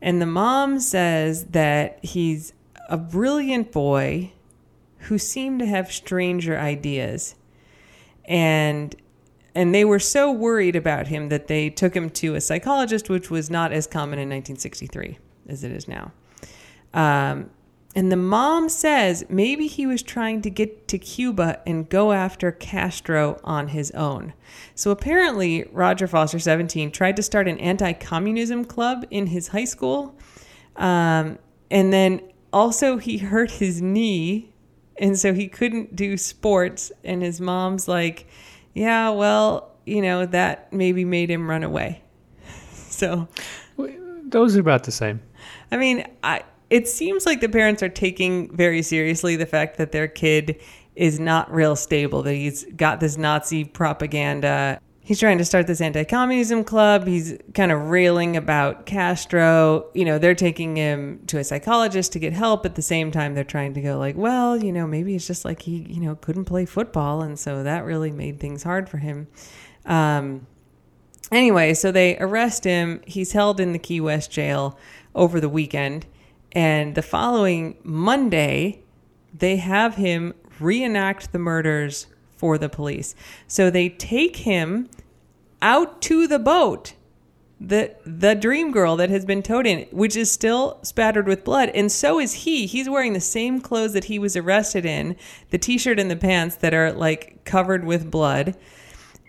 and 0.00 0.20
the 0.20 0.26
mom 0.26 0.80
says 0.80 1.46
that 1.46 2.04
he's 2.04 2.52
a 2.88 2.98
brilliant 2.98 3.72
boy 3.72 4.32
who 4.98 5.18
seemed 5.18 5.60
to 5.60 5.66
have 5.66 5.90
stranger 5.92 6.58
ideas. 6.58 7.34
And 8.24 8.94
and 9.54 9.72
they 9.74 9.84
were 9.84 10.00
so 10.00 10.32
worried 10.32 10.74
about 10.74 11.06
him 11.06 11.28
that 11.28 11.46
they 11.46 11.70
took 11.70 11.94
him 11.94 12.10
to 12.10 12.34
a 12.34 12.40
psychologist, 12.40 13.08
which 13.08 13.30
was 13.30 13.50
not 13.50 13.72
as 13.72 13.86
common 13.86 14.18
in 14.18 14.28
1963 14.28 15.18
as 15.48 15.62
it 15.62 15.70
is 15.70 15.86
now. 15.86 16.10
Um, 16.92 17.50
and 17.94 18.10
the 18.10 18.16
mom 18.16 18.68
says 18.68 19.24
maybe 19.28 19.68
he 19.68 19.86
was 19.86 20.02
trying 20.02 20.42
to 20.42 20.50
get 20.50 20.88
to 20.88 20.98
Cuba 20.98 21.60
and 21.66 21.88
go 21.88 22.12
after 22.12 22.50
Castro 22.50 23.40
on 23.44 23.68
his 23.68 23.90
own. 23.92 24.32
So 24.74 24.90
apparently, 24.90 25.64
Roger 25.70 26.08
Foster, 26.08 26.40
17, 26.40 26.90
tried 26.90 27.16
to 27.16 27.22
start 27.22 27.46
an 27.46 27.58
anti 27.58 27.92
communism 27.92 28.64
club 28.64 29.06
in 29.10 29.28
his 29.28 29.48
high 29.48 29.64
school. 29.64 30.18
Um, 30.76 31.38
and 31.70 31.92
then 31.92 32.20
also, 32.52 32.96
he 32.96 33.18
hurt 33.32 33.52
his 33.52 33.80
knee. 33.80 34.50
And 34.96 35.18
so 35.18 35.32
he 35.32 35.48
couldn't 35.48 35.94
do 35.94 36.16
sports. 36.16 36.90
And 37.04 37.22
his 37.22 37.40
mom's 37.40 37.86
like, 37.86 38.26
yeah, 38.74 39.10
well, 39.10 39.72
you 39.86 40.02
know, 40.02 40.26
that 40.26 40.72
maybe 40.72 41.04
made 41.04 41.30
him 41.30 41.48
run 41.48 41.62
away. 41.62 42.02
So 42.94 43.26
Those 43.76 44.56
are 44.56 44.60
about 44.60 44.84
the 44.84 44.92
same. 44.92 45.20
I 45.72 45.76
mean, 45.76 46.06
I, 46.22 46.44
it 46.70 46.88
seems 46.88 47.26
like 47.26 47.40
the 47.40 47.48
parents 47.48 47.82
are 47.82 47.88
taking 47.88 48.54
very 48.54 48.82
seriously 48.82 49.36
the 49.36 49.46
fact 49.46 49.76
that 49.78 49.92
their 49.92 50.08
kid 50.08 50.60
is 50.96 51.18
not 51.18 51.52
real 51.52 51.76
stable, 51.76 52.22
that 52.22 52.34
he's 52.34 52.64
got 52.76 53.00
this 53.00 53.16
Nazi 53.16 53.64
propaganda. 53.64 54.80
He's 55.00 55.20
trying 55.20 55.36
to 55.38 55.44
start 55.44 55.66
this 55.66 55.82
anti 55.82 56.04
communism 56.04 56.64
club. 56.64 57.06
He's 57.06 57.36
kind 57.52 57.70
of 57.70 57.90
railing 57.90 58.36
about 58.36 58.86
Castro. 58.86 59.86
You 59.92 60.06
know, 60.06 60.18
they're 60.18 60.34
taking 60.34 60.76
him 60.76 61.20
to 61.26 61.38
a 61.38 61.44
psychologist 61.44 62.12
to 62.12 62.18
get 62.18 62.32
help. 62.32 62.64
At 62.64 62.74
the 62.74 62.82
same 62.82 63.10
time, 63.10 63.34
they're 63.34 63.44
trying 63.44 63.74
to 63.74 63.82
go, 63.82 63.98
like, 63.98 64.16
well, 64.16 64.56
you 64.56 64.72
know, 64.72 64.86
maybe 64.86 65.14
it's 65.14 65.26
just 65.26 65.44
like 65.44 65.62
he, 65.62 65.86
you 65.90 66.00
know, 66.00 66.14
couldn't 66.14 66.46
play 66.46 66.64
football. 66.64 67.20
And 67.20 67.38
so 67.38 67.62
that 67.62 67.84
really 67.84 68.12
made 68.12 68.40
things 68.40 68.62
hard 68.62 68.88
for 68.88 68.96
him. 68.96 69.26
Um, 69.84 70.46
anyway, 71.30 71.74
so 71.74 71.92
they 71.92 72.16
arrest 72.18 72.64
him. 72.64 73.02
He's 73.06 73.32
held 73.32 73.60
in 73.60 73.72
the 73.72 73.78
Key 73.78 74.00
West 74.00 74.30
jail 74.30 74.78
over 75.14 75.38
the 75.38 75.50
weekend. 75.50 76.06
And 76.54 76.94
the 76.94 77.02
following 77.02 77.76
Monday, 77.82 78.82
they 79.36 79.56
have 79.56 79.96
him 79.96 80.34
reenact 80.60 81.32
the 81.32 81.38
murders 81.38 82.06
for 82.36 82.58
the 82.58 82.68
police. 82.68 83.14
So 83.48 83.70
they 83.70 83.88
take 83.88 84.36
him 84.36 84.88
out 85.60 86.00
to 86.02 86.28
the 86.28 86.38
boat, 86.38 86.94
the 87.60 87.94
the 88.04 88.34
dream 88.34 88.70
girl 88.70 88.96
that 88.96 89.10
has 89.10 89.24
been 89.24 89.42
towed 89.42 89.66
in, 89.66 89.86
which 89.90 90.14
is 90.14 90.30
still 90.30 90.78
spattered 90.82 91.26
with 91.26 91.42
blood, 91.44 91.70
and 91.70 91.90
so 91.90 92.20
is 92.20 92.32
he. 92.34 92.66
He's 92.66 92.88
wearing 92.88 93.14
the 93.14 93.20
same 93.20 93.60
clothes 93.60 93.94
that 93.94 94.04
he 94.04 94.18
was 94.18 94.36
arrested 94.36 94.84
in, 94.84 95.16
the 95.50 95.58
t-shirt 95.58 95.98
and 95.98 96.10
the 96.10 96.16
pants 96.16 96.56
that 96.56 96.74
are 96.74 96.92
like 96.92 97.44
covered 97.44 97.84
with 97.84 98.10
blood. 98.10 98.56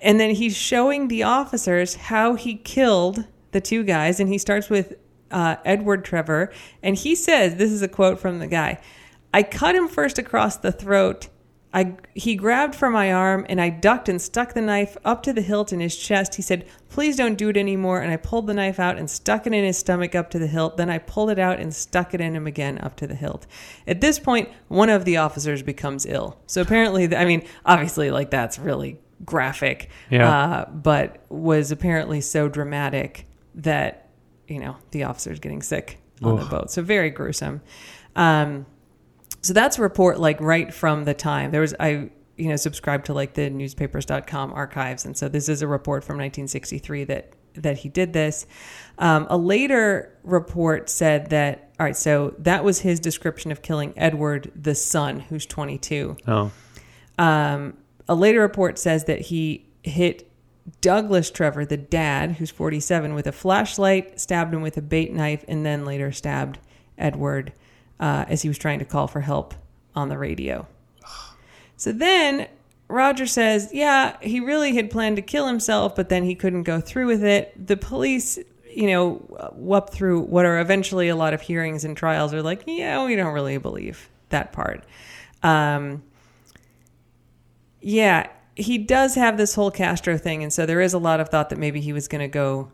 And 0.01 0.19
then 0.19 0.35
he's 0.35 0.55
showing 0.57 1.07
the 1.07 1.23
officers 1.23 1.95
how 1.95 2.35
he 2.35 2.55
killed 2.55 3.25
the 3.51 3.61
two 3.61 3.83
guys, 3.83 4.19
and 4.19 4.29
he 4.29 4.37
starts 4.37 4.69
with 4.69 4.95
uh, 5.35 5.57
Edward 5.65 6.03
Trevor, 6.03 6.51
and 6.81 6.95
he 6.95 7.13
says, 7.13 7.55
"This 7.57 7.71
is 7.71 7.83
a 7.83 7.87
quote 7.87 8.19
from 8.19 8.39
the 8.39 8.47
guy. 8.47 8.79
I 9.31 9.43
cut 9.43 9.75
him 9.75 9.87
first 9.87 10.17
across 10.17 10.57
the 10.57 10.71
throat." 10.71 11.27
I, 11.73 11.97
he 12.13 12.35
grabbed 12.35 12.73
for 12.73 12.89
my 12.89 13.11
arm 13.11 13.45
and 13.49 13.59
I 13.59 13.67
ducked 13.69 14.07
and 14.07 14.21
stuck 14.21 14.53
the 14.53 14.61
knife 14.61 14.95
up 15.03 15.23
to 15.23 15.33
the 15.33 15.41
hilt 15.41 15.73
in 15.73 15.81
his 15.81 15.93
chest. 15.97 16.35
He 16.35 16.41
said, 16.41 16.65
Please 16.87 17.17
don't 17.17 17.35
do 17.37 17.49
it 17.49 17.57
anymore. 17.57 17.99
And 17.99 18.13
I 18.13 18.15
pulled 18.15 18.47
the 18.47 18.53
knife 18.53 18.79
out 18.79 18.97
and 18.97 19.09
stuck 19.09 19.45
it 19.45 19.51
in 19.51 19.65
his 19.65 19.77
stomach 19.77 20.15
up 20.15 20.29
to 20.29 20.39
the 20.39 20.47
hilt. 20.47 20.77
Then 20.77 20.89
I 20.89 20.99
pulled 20.99 21.31
it 21.31 21.37
out 21.37 21.59
and 21.59 21.75
stuck 21.75 22.13
it 22.13 22.21
in 22.21 22.33
him 22.33 22.47
again 22.47 22.77
up 22.81 22.95
to 22.95 23.07
the 23.07 23.13
hilt. 23.13 23.45
At 23.87 23.99
this 23.99 24.19
point, 24.19 24.47
one 24.69 24.89
of 24.89 25.03
the 25.03 25.17
officers 25.17 25.61
becomes 25.63 26.05
ill. 26.05 26.39
So 26.47 26.61
apparently, 26.61 27.13
I 27.13 27.25
mean, 27.25 27.45
obviously, 27.65 28.09
like 28.09 28.29
that's 28.29 28.57
really 28.57 28.97
graphic, 29.25 29.89
Yeah. 30.09 30.29
uh, 30.29 30.69
but 30.69 31.25
was 31.27 31.71
apparently 31.71 32.21
so 32.21 32.47
dramatic 32.47 33.25
that, 33.53 34.04
you 34.47 34.59
know, 34.59 34.77
the 34.91 35.03
officer's 35.03 35.39
getting 35.39 35.61
sick 35.61 35.99
on 36.21 36.37
the 36.37 36.45
boat. 36.45 36.71
So 36.71 36.81
very 36.81 37.09
gruesome. 37.09 37.61
Um, 38.15 38.65
so 39.41 39.53
that's 39.53 39.77
a 39.77 39.81
report 39.81 40.19
like 40.19 40.39
right 40.41 40.73
from 40.73 41.03
the 41.05 41.13
time. 41.13 41.51
There 41.51 41.61
was 41.61 41.75
I 41.79 42.09
you 42.37 42.49
know 42.49 42.55
subscribed 42.55 43.05
to 43.05 43.13
like 43.13 43.33
the 43.33 43.49
newspapers.com 43.49 44.51
archives 44.53 45.05
and 45.05 45.15
so 45.15 45.29
this 45.29 45.47
is 45.47 45.61
a 45.61 45.67
report 45.67 46.03
from 46.03 46.15
1963 46.17 47.03
that 47.05 47.33
that 47.53 47.77
he 47.79 47.89
did 47.89 48.13
this. 48.13 48.45
Um, 48.97 49.27
a 49.29 49.37
later 49.37 50.17
report 50.23 50.89
said 50.89 51.29
that 51.29 51.71
all 51.79 51.85
right, 51.85 51.95
so 51.95 52.33
that 52.39 52.63
was 52.63 52.79
his 52.79 52.99
description 52.99 53.51
of 53.51 53.61
killing 53.61 53.93
Edward 53.97 54.51
the 54.55 54.75
son 54.75 55.19
who's 55.19 55.45
22. 55.45 56.15
Oh, 56.27 56.51
Um, 57.17 57.77
a 58.07 58.15
later 58.15 58.39
report 58.39 58.79
says 58.79 59.05
that 59.05 59.19
he 59.19 59.65
hit 59.83 60.29
Douglas 60.81 61.29
Trevor, 61.29 61.65
the 61.65 61.77
dad, 61.77 62.33
who's 62.33 62.49
47, 62.49 63.13
with 63.13 63.27
a 63.27 63.31
flashlight, 63.31 64.19
stabbed 64.19 64.53
him 64.53 64.61
with 64.61 64.77
a 64.77 64.81
bait 64.81 65.13
knife, 65.13 65.45
and 65.47 65.65
then 65.65 65.85
later 65.85 66.11
stabbed 66.11 66.59
Edward 66.97 67.53
uh, 67.99 68.25
as 68.27 68.41
he 68.41 68.47
was 68.47 68.57
trying 68.57 68.79
to 68.79 68.85
call 68.85 69.07
for 69.07 69.21
help 69.21 69.53
on 69.95 70.09
the 70.09 70.17
radio. 70.17 70.67
So 71.77 71.91
then 71.91 72.47
Roger 72.87 73.25
says, 73.25 73.69
yeah, 73.73 74.17
he 74.21 74.39
really 74.39 74.75
had 74.75 74.89
planned 74.89 75.17
to 75.17 75.21
kill 75.21 75.47
himself, 75.47 75.95
but 75.95 76.09
then 76.09 76.23
he 76.23 76.35
couldn't 76.35 76.63
go 76.63 76.79
through 76.79 77.07
with 77.07 77.23
it. 77.23 77.67
The 77.67 77.77
police, 77.77 78.39
you 78.69 78.87
know, 78.87 79.55
up 79.71 79.91
through 79.91 80.21
what 80.21 80.45
are 80.45 80.59
eventually 80.59 81.09
a 81.09 81.15
lot 81.15 81.33
of 81.33 81.41
hearings 81.41 81.83
and 81.83 81.95
trials 81.95 82.33
are 82.33 82.41
like, 82.41 82.63
yeah, 82.65 83.03
we 83.05 83.15
don't 83.15 83.33
really 83.33 83.57
believe 83.57 84.09
that 84.29 84.51
part. 84.51 84.83
Um, 85.43 86.03
yeah, 87.81 88.29
he 88.55 88.77
does 88.77 89.15
have 89.15 89.37
this 89.37 89.55
whole 89.55 89.71
Castro 89.71 90.17
thing, 90.17 90.41
and 90.41 90.51
so 90.51 90.65
there 90.65 90.81
is 90.81 90.93
a 90.93 90.99
lot 90.99 91.19
of 91.19 91.29
thought 91.29 91.49
that 91.49 91.59
maybe 91.59 91.81
he 91.81 91.93
was 91.93 92.07
going 92.07 92.21
to 92.21 92.27
go, 92.27 92.71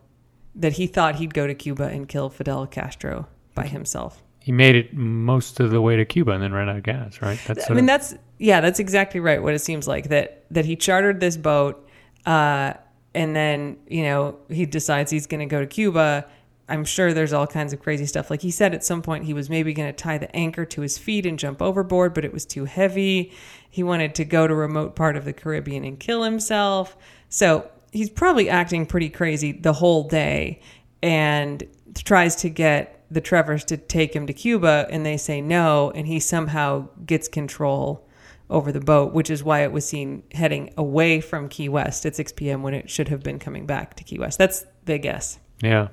that 0.54 0.74
he 0.74 0.86
thought 0.86 1.16
he'd 1.16 1.34
go 1.34 1.46
to 1.46 1.54
Cuba 1.54 1.84
and 1.84 2.08
kill 2.08 2.30
Fidel 2.30 2.66
Castro 2.66 3.26
by 3.54 3.66
himself. 3.66 4.22
he 4.40 4.50
made 4.52 4.74
it 4.74 4.94
most 4.94 5.60
of 5.60 5.70
the 5.70 5.80
way 5.80 5.96
to 5.96 6.04
Cuba 6.04 6.32
and 6.32 6.42
then 6.42 6.52
ran 6.52 6.68
out 6.68 6.76
of 6.76 6.82
gas, 6.82 7.22
right? 7.22 7.38
That's 7.46 7.70
I 7.70 7.74
mean, 7.74 7.86
that's 7.86 8.14
yeah, 8.38 8.60
that's 8.60 8.80
exactly 8.80 9.20
right. 9.20 9.40
What 9.42 9.54
it 9.54 9.60
seems 9.60 9.86
like 9.86 10.08
that 10.08 10.44
that 10.50 10.64
he 10.64 10.74
chartered 10.74 11.20
this 11.20 11.36
boat, 11.36 11.88
uh, 12.26 12.74
and 13.14 13.36
then 13.36 13.76
you 13.88 14.02
know 14.02 14.38
he 14.48 14.66
decides 14.66 15.10
he's 15.10 15.26
going 15.26 15.40
to 15.40 15.46
go 15.46 15.60
to 15.60 15.66
Cuba. 15.66 16.26
I'm 16.72 16.86
sure 16.86 17.12
there's 17.12 17.34
all 17.34 17.46
kinds 17.46 17.74
of 17.74 17.80
crazy 17.80 18.06
stuff. 18.06 18.30
Like 18.30 18.40
he 18.40 18.50
said 18.50 18.72
at 18.72 18.82
some 18.82 19.02
point 19.02 19.26
he 19.26 19.34
was 19.34 19.50
maybe 19.50 19.74
going 19.74 19.90
to 19.90 19.92
tie 19.92 20.16
the 20.16 20.34
anchor 20.34 20.64
to 20.64 20.80
his 20.80 20.96
feet 20.96 21.26
and 21.26 21.38
jump 21.38 21.60
overboard, 21.60 22.14
but 22.14 22.24
it 22.24 22.32
was 22.32 22.46
too 22.46 22.64
heavy. 22.64 23.30
He 23.68 23.82
wanted 23.82 24.14
to 24.14 24.24
go 24.24 24.46
to 24.46 24.54
a 24.54 24.56
remote 24.56 24.96
part 24.96 25.14
of 25.14 25.26
the 25.26 25.34
Caribbean 25.34 25.84
and 25.84 26.00
kill 26.00 26.22
himself. 26.22 26.96
So 27.28 27.70
he's 27.92 28.08
probably 28.08 28.48
acting 28.48 28.86
pretty 28.86 29.10
crazy 29.10 29.52
the 29.52 29.74
whole 29.74 30.08
day 30.08 30.60
and 31.02 31.62
tries 32.04 32.36
to 32.36 32.48
get 32.48 33.04
the 33.10 33.20
Trevors 33.20 33.64
to 33.66 33.76
take 33.76 34.16
him 34.16 34.26
to 34.26 34.32
Cuba 34.32 34.86
and 34.88 35.04
they 35.04 35.18
say 35.18 35.42
no 35.42 35.90
and 35.90 36.06
he 36.06 36.20
somehow 36.20 36.88
gets 37.04 37.28
control 37.28 38.08
over 38.48 38.72
the 38.72 38.80
boat, 38.80 39.12
which 39.12 39.28
is 39.28 39.44
why 39.44 39.62
it 39.62 39.72
was 39.72 39.86
seen 39.86 40.22
heading 40.32 40.72
away 40.78 41.20
from 41.20 41.50
Key 41.50 41.68
West 41.68 42.06
at 42.06 42.16
6 42.16 42.32
p.m. 42.32 42.62
when 42.62 42.72
it 42.72 42.88
should 42.88 43.08
have 43.08 43.22
been 43.22 43.38
coming 43.38 43.66
back 43.66 43.94
to 43.96 44.04
Key 44.04 44.18
West. 44.18 44.38
That's 44.38 44.64
the 44.86 44.96
guess. 44.96 45.38
yeah. 45.60 45.88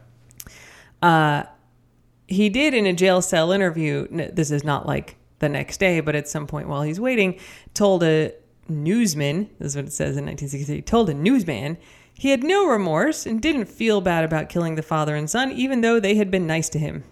Uh, 1.02 1.44
he 2.28 2.50
did 2.50 2.74
in 2.74 2.86
a 2.86 2.94
jail 2.94 3.22
cell 3.22 3.52
interview. 3.52 4.08
This 4.10 4.52
is 4.52 4.64
not 4.64 4.86
like 4.86 5.16
the 5.40 5.50
next 5.50 5.80
day, 5.80 6.00
but 6.00 6.16
at 6.16 6.28
some 6.28 6.48
point 6.48 6.68
while 6.68 6.84
he's 6.84 7.00
waiting, 7.00 7.40
told 7.74 8.04
a 8.04 8.34
newsman. 8.68 9.50
This 9.58 9.72
is 9.72 9.76
what 9.76 9.86
it 9.86 9.94
says 9.94 10.18
in 10.18 10.26
1963. 10.26 10.82
Told 10.84 11.10
a 11.10 11.14
newsman 11.14 11.78
he 12.14 12.32
had 12.32 12.44
no 12.44 12.68
remorse 12.68 13.26
and 13.26 13.42
didn't 13.42 13.66
feel 13.66 14.02
bad 14.02 14.26
about 14.26 14.50
killing 14.50 14.76
the 14.76 14.84
father 14.84 15.16
and 15.16 15.30
son, 15.30 15.54
even 15.54 15.82
though 15.82 16.02
they 16.02 16.16
had 16.16 16.30
been 16.30 16.46
nice 16.46 16.68
to 16.70 16.80
him. 16.80 17.06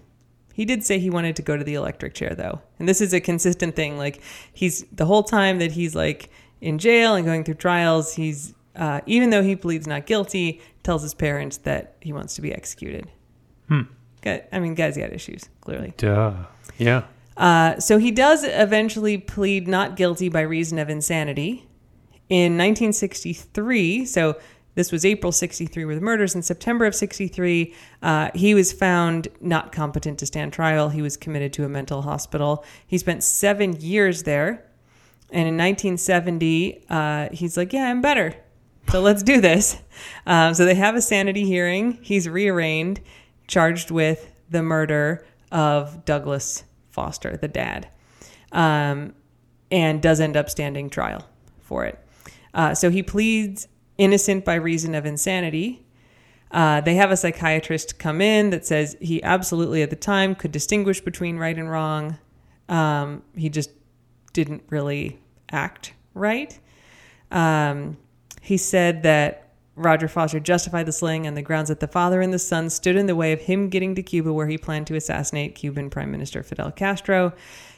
He 0.53 0.65
did 0.65 0.83
say 0.83 0.99
he 0.99 1.09
wanted 1.09 1.37
to 1.37 1.41
go 1.41 1.55
to 1.55 1.63
the 1.63 1.75
electric 1.75 2.13
chair 2.13 2.35
though. 2.35 2.61
And 2.77 2.89
this 2.89 2.99
is 2.99 3.13
a 3.13 3.21
consistent 3.21 3.75
thing. 3.75 3.97
Like 3.97 4.21
he's 4.53 4.83
the 4.91 5.05
whole 5.05 5.23
time 5.23 5.59
that 5.59 5.71
he's 5.71 5.95
like 5.95 6.29
in 6.59 6.77
jail 6.77 7.15
and 7.15 7.25
going 7.25 7.43
through 7.43 7.55
trials, 7.55 8.13
he's 8.15 8.53
uh, 8.75 9.01
even 9.05 9.29
though 9.29 9.43
he 9.43 9.55
pleads 9.55 9.87
not 9.87 10.05
guilty, 10.05 10.61
tells 10.83 11.01
his 11.01 11.13
parents 11.13 11.57
that 11.57 11.95
he 12.01 12.11
wants 12.11 12.35
to 12.35 12.41
be 12.41 12.53
executed. 12.53 13.07
Hmm. 13.67 13.81
Got, 14.21 14.43
I 14.51 14.59
mean, 14.59 14.75
guy's 14.75 14.97
got 14.97 15.13
issues, 15.13 15.49
clearly. 15.61 15.93
Duh. 15.97 16.33
Yeah. 16.77 17.03
Uh, 17.35 17.79
so 17.79 17.97
he 17.97 18.11
does 18.11 18.43
eventually 18.43 19.17
plead 19.17 19.67
not 19.67 19.95
guilty 19.95 20.29
by 20.29 20.41
reason 20.41 20.79
of 20.79 20.89
insanity. 20.89 21.67
In 22.29 22.57
1963, 22.57 24.05
so 24.05 24.37
this 24.77 24.91
was 24.91 25.05
April 25.05 25.31
63 25.31 25.85
with 25.85 25.97
the 25.97 26.03
murders. 26.03 26.35
In 26.35 26.43
September 26.43 26.85
of 26.85 26.93
63, 26.93 27.73
uh, 28.03 28.29
he 28.35 28.53
was 28.53 28.71
found 28.71 29.27
not 29.41 29.71
competent 29.71 30.19
to 30.19 30.27
stand 30.27 30.53
trial. 30.53 30.89
He 30.89 31.01
was 31.01 31.17
committed 31.17 31.51
to 31.53 31.63
a 31.65 31.69
mental 31.69 32.03
hospital. 32.03 32.63
He 32.85 32.99
spent 32.99 33.23
seven 33.23 33.79
years 33.81 34.21
there. 34.23 34.65
And 35.31 35.47
in 35.47 35.57
1970, 35.57 36.85
uh, 36.89 37.29
he's 37.31 37.57
like, 37.57 37.73
Yeah, 37.73 37.89
I'm 37.89 38.01
better. 38.01 38.35
So 38.91 39.01
let's 39.01 39.23
do 39.23 39.41
this. 39.41 39.77
Um, 40.25 40.53
so 40.53 40.63
they 40.63 40.75
have 40.75 40.95
a 40.95 41.01
sanity 41.01 41.43
hearing. 41.43 41.97
He's 42.03 42.29
rearranged, 42.29 43.01
charged 43.47 43.91
with 43.91 44.31
the 44.49 44.61
murder 44.61 45.25
of 45.51 46.05
Douglas 46.05 46.63
Foster, 46.89 47.37
the 47.37 47.47
dad, 47.47 47.87
um, 48.51 49.13
and 49.71 50.01
does 50.01 50.19
end 50.19 50.35
up 50.35 50.49
standing 50.49 50.89
trial 50.89 51.25
for 51.59 51.85
it. 51.85 51.99
Uh, 52.53 52.73
so 52.73 52.89
he 52.89 53.03
pleads 53.03 53.67
innocent 53.97 54.45
by 54.45 54.55
reason 54.55 54.95
of 54.95 55.05
insanity. 55.05 55.85
Uh, 56.49 56.81
they 56.81 56.95
have 56.95 57.11
a 57.11 57.17
psychiatrist 57.17 57.99
come 57.99 58.21
in 58.21 58.51
that 58.51 58.65
says 58.65 58.95
he 59.01 59.21
absolutely 59.23 59.81
at 59.81 59.89
the 59.89 59.95
time 59.95 60.33
could 60.33 60.51
distinguish 60.51 61.01
between 61.01 61.37
right 61.37 61.57
and 61.57 61.69
wrong. 61.69 62.17
Um, 62.69 63.23
he 63.35 63.49
just 63.49 63.69
didn't 64.33 64.63
really 64.69 65.19
act 65.51 65.93
right. 66.13 66.57
Um, 67.31 67.97
he 68.41 68.57
said 68.57 69.03
that 69.03 69.46
Roger 69.77 70.07
Foster 70.07 70.39
justified 70.39 70.87
the 70.87 70.91
slaying 70.91 71.27
on 71.27 71.35
the 71.35 71.41
grounds 71.43 71.69
that 71.69 71.79
the 71.79 71.87
father 71.87 72.19
and 72.19 72.33
the 72.33 72.39
son 72.39 72.69
stood 72.69 72.95
in 72.95 73.05
the 73.05 73.15
way 73.15 73.31
of 73.31 73.41
him 73.41 73.69
getting 73.69 73.93
to 73.93 74.01
Cuba, 74.01 74.33
where 74.33 74.47
he 74.47 74.57
planned 74.57 74.87
to 74.87 74.95
assassinate 74.95 75.53
Cuban 75.53 75.91
Prime 75.91 76.11
Minister 76.11 76.41
Fidel 76.41 76.71
Castro. 76.71 77.31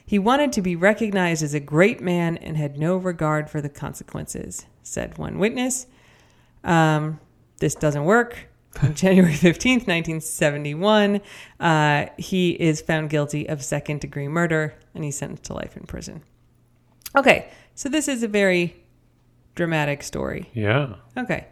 He 0.06 0.18
wanted 0.18 0.53
to 0.53 0.62
be 0.62 0.77
recognized 0.77 1.44
as 1.44 1.53
a 1.53 1.60
great 1.60 2.00
man 2.00 2.38
and 2.38 2.56
had 2.56 2.79
no 2.79 2.96
regard 2.96 3.50
for 3.50 3.62
the 3.62 3.70
consequences, 3.70 4.65
said 4.82 5.18
one 5.18 5.38
witness. 5.38 5.88
Um, 6.63 7.20
this 7.58 7.75
doesn't 7.75 8.06
work. 8.06 8.48
On 8.82 8.94
January 8.96 9.34
15th, 9.34 9.88
1971, 9.88 11.22
uh, 11.60 12.06
he 12.18 12.51
is 12.51 12.82
found 12.82 13.10
guilty 13.10 13.48
of 13.50 13.62
second 13.62 14.00
degree 14.00 14.27
murder 14.29 14.74
and 14.96 15.03
he's 15.03 15.18
sentenced 15.18 15.44
to 15.46 15.53
life 15.53 15.75
in 15.75 15.84
prison. 15.84 16.24
Okay, 17.15 17.50
so 17.75 17.89
this 17.89 18.08
is 18.08 18.24
a 18.24 18.27
very 18.27 18.82
dramatic 19.56 20.01
story. 20.03 20.50
Yeah. 20.53 20.96
Okay. 21.18 21.48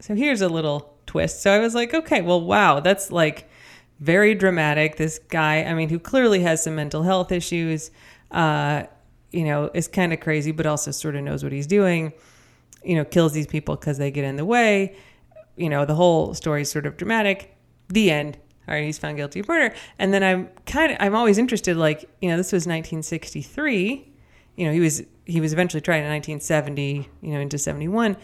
So 0.00 0.14
here's 0.14 0.40
a 0.40 0.48
little 0.48 0.96
twist. 1.06 1.42
So 1.42 1.52
I 1.52 1.58
was 1.58 1.74
like, 1.74 1.94
okay, 1.94 2.22
well, 2.22 2.40
wow, 2.40 2.80
that's 2.80 3.12
like 3.12 3.48
very 4.00 4.34
dramatic. 4.34 4.96
This 4.96 5.18
guy, 5.28 5.62
I 5.62 5.74
mean, 5.74 5.90
who 5.90 5.98
clearly 5.98 6.40
has 6.40 6.64
some 6.64 6.74
mental 6.74 7.02
health 7.02 7.30
issues, 7.30 7.90
uh, 8.30 8.84
you 9.30 9.44
know, 9.44 9.70
is 9.74 9.88
kind 9.88 10.12
of 10.12 10.20
crazy, 10.20 10.52
but 10.52 10.66
also 10.66 10.90
sort 10.90 11.16
of 11.16 11.22
knows 11.22 11.44
what 11.44 11.52
he's 11.52 11.66
doing, 11.66 12.12
you 12.82 12.96
know, 12.96 13.04
kills 13.04 13.32
these 13.32 13.46
people 13.46 13.76
because 13.76 13.98
they 13.98 14.10
get 14.10 14.24
in 14.24 14.36
the 14.36 14.44
way. 14.44 14.96
You 15.56 15.68
know, 15.68 15.84
the 15.84 15.94
whole 15.94 16.32
story 16.34 16.62
is 16.62 16.70
sort 16.70 16.86
of 16.86 16.96
dramatic. 16.96 17.54
The 17.88 18.10
end. 18.10 18.38
All 18.68 18.74
right, 18.74 18.84
he's 18.84 18.98
found 18.98 19.16
guilty 19.16 19.40
of 19.40 19.48
murder. 19.48 19.74
And 19.98 20.14
then 20.14 20.22
I'm 20.22 20.48
kind 20.64 20.92
of, 20.92 20.98
I'm 21.00 21.14
always 21.14 21.38
interested, 21.38 21.76
like, 21.76 22.08
you 22.20 22.30
know, 22.30 22.36
this 22.36 22.52
was 22.52 22.62
1963. 22.62 24.08
You 24.56 24.66
know, 24.66 24.72
he 24.72 24.80
was, 24.80 25.02
he 25.26 25.40
was 25.40 25.52
eventually 25.52 25.80
tried 25.80 25.98
in 25.98 26.08
1970, 26.08 27.08
you 27.20 27.32
know, 27.32 27.40
into 27.40 27.58
71 27.58 28.16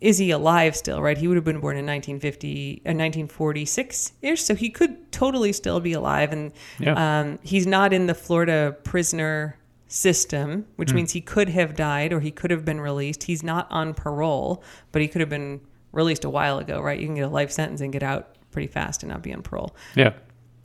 is 0.00 0.18
he 0.18 0.30
alive 0.30 0.76
still, 0.76 1.00
right? 1.00 1.16
He 1.16 1.26
would 1.26 1.36
have 1.36 1.44
been 1.44 1.60
born 1.60 1.76
in 1.76 1.86
1950, 1.86 2.82
uh, 2.84 2.92
1946 2.92 4.12
ish, 4.22 4.42
so 4.42 4.54
he 4.54 4.68
could 4.68 5.10
totally 5.10 5.52
still 5.52 5.80
be 5.80 5.92
alive. 5.94 6.32
And 6.32 6.52
Yeah. 6.78 7.20
um, 7.20 7.38
he's 7.42 7.66
not 7.66 7.92
in 7.92 8.06
the 8.06 8.14
Florida 8.14 8.76
prisoner 8.84 9.56
system, 9.88 10.66
which 10.76 10.92
means 10.92 11.12
he 11.12 11.20
could 11.20 11.48
have 11.48 11.74
died 11.76 12.12
or 12.12 12.20
he 12.20 12.30
could 12.30 12.50
have 12.50 12.64
been 12.64 12.80
released. 12.80 13.22
He's 13.22 13.42
not 13.42 13.66
on 13.70 13.94
parole, 13.94 14.62
but 14.92 15.00
he 15.00 15.08
could 15.08 15.20
have 15.20 15.30
been 15.30 15.60
released 15.92 16.24
a 16.24 16.30
while 16.30 16.58
ago, 16.58 16.80
right? 16.80 16.98
You 17.00 17.06
can 17.06 17.14
get 17.14 17.22
a 17.24 17.28
life 17.28 17.50
sentence 17.52 17.80
and 17.80 17.92
get 17.92 18.02
out 18.02 18.36
pretty 18.50 18.66
fast 18.68 19.02
and 19.02 19.10
not 19.12 19.22
be 19.22 19.32
on 19.32 19.42
parole 19.42 19.74
Yeah. 19.94 20.12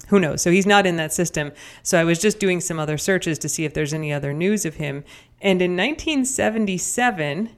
who 0.08 0.20
knows? 0.20 0.42
So 0.42 0.52
he's 0.52 0.66
not 0.66 0.86
in 0.88 0.98
that 0.98 1.14
system. 1.14 1.52
So 1.84 2.00
I 2.00 2.04
was 2.04 2.20
just 2.20 2.40
doing 2.40 2.60
some 2.60 2.80
other 2.80 2.98
searches 2.98 3.38
to 3.40 3.48
see 3.48 3.64
if 3.64 3.74
there's 3.74 3.94
any 3.94 4.12
other 4.12 4.34
news 4.34 4.66
of 4.66 4.76
him. 4.76 5.04
And 5.40 5.62
in 5.62 5.76
1977, 5.78 7.50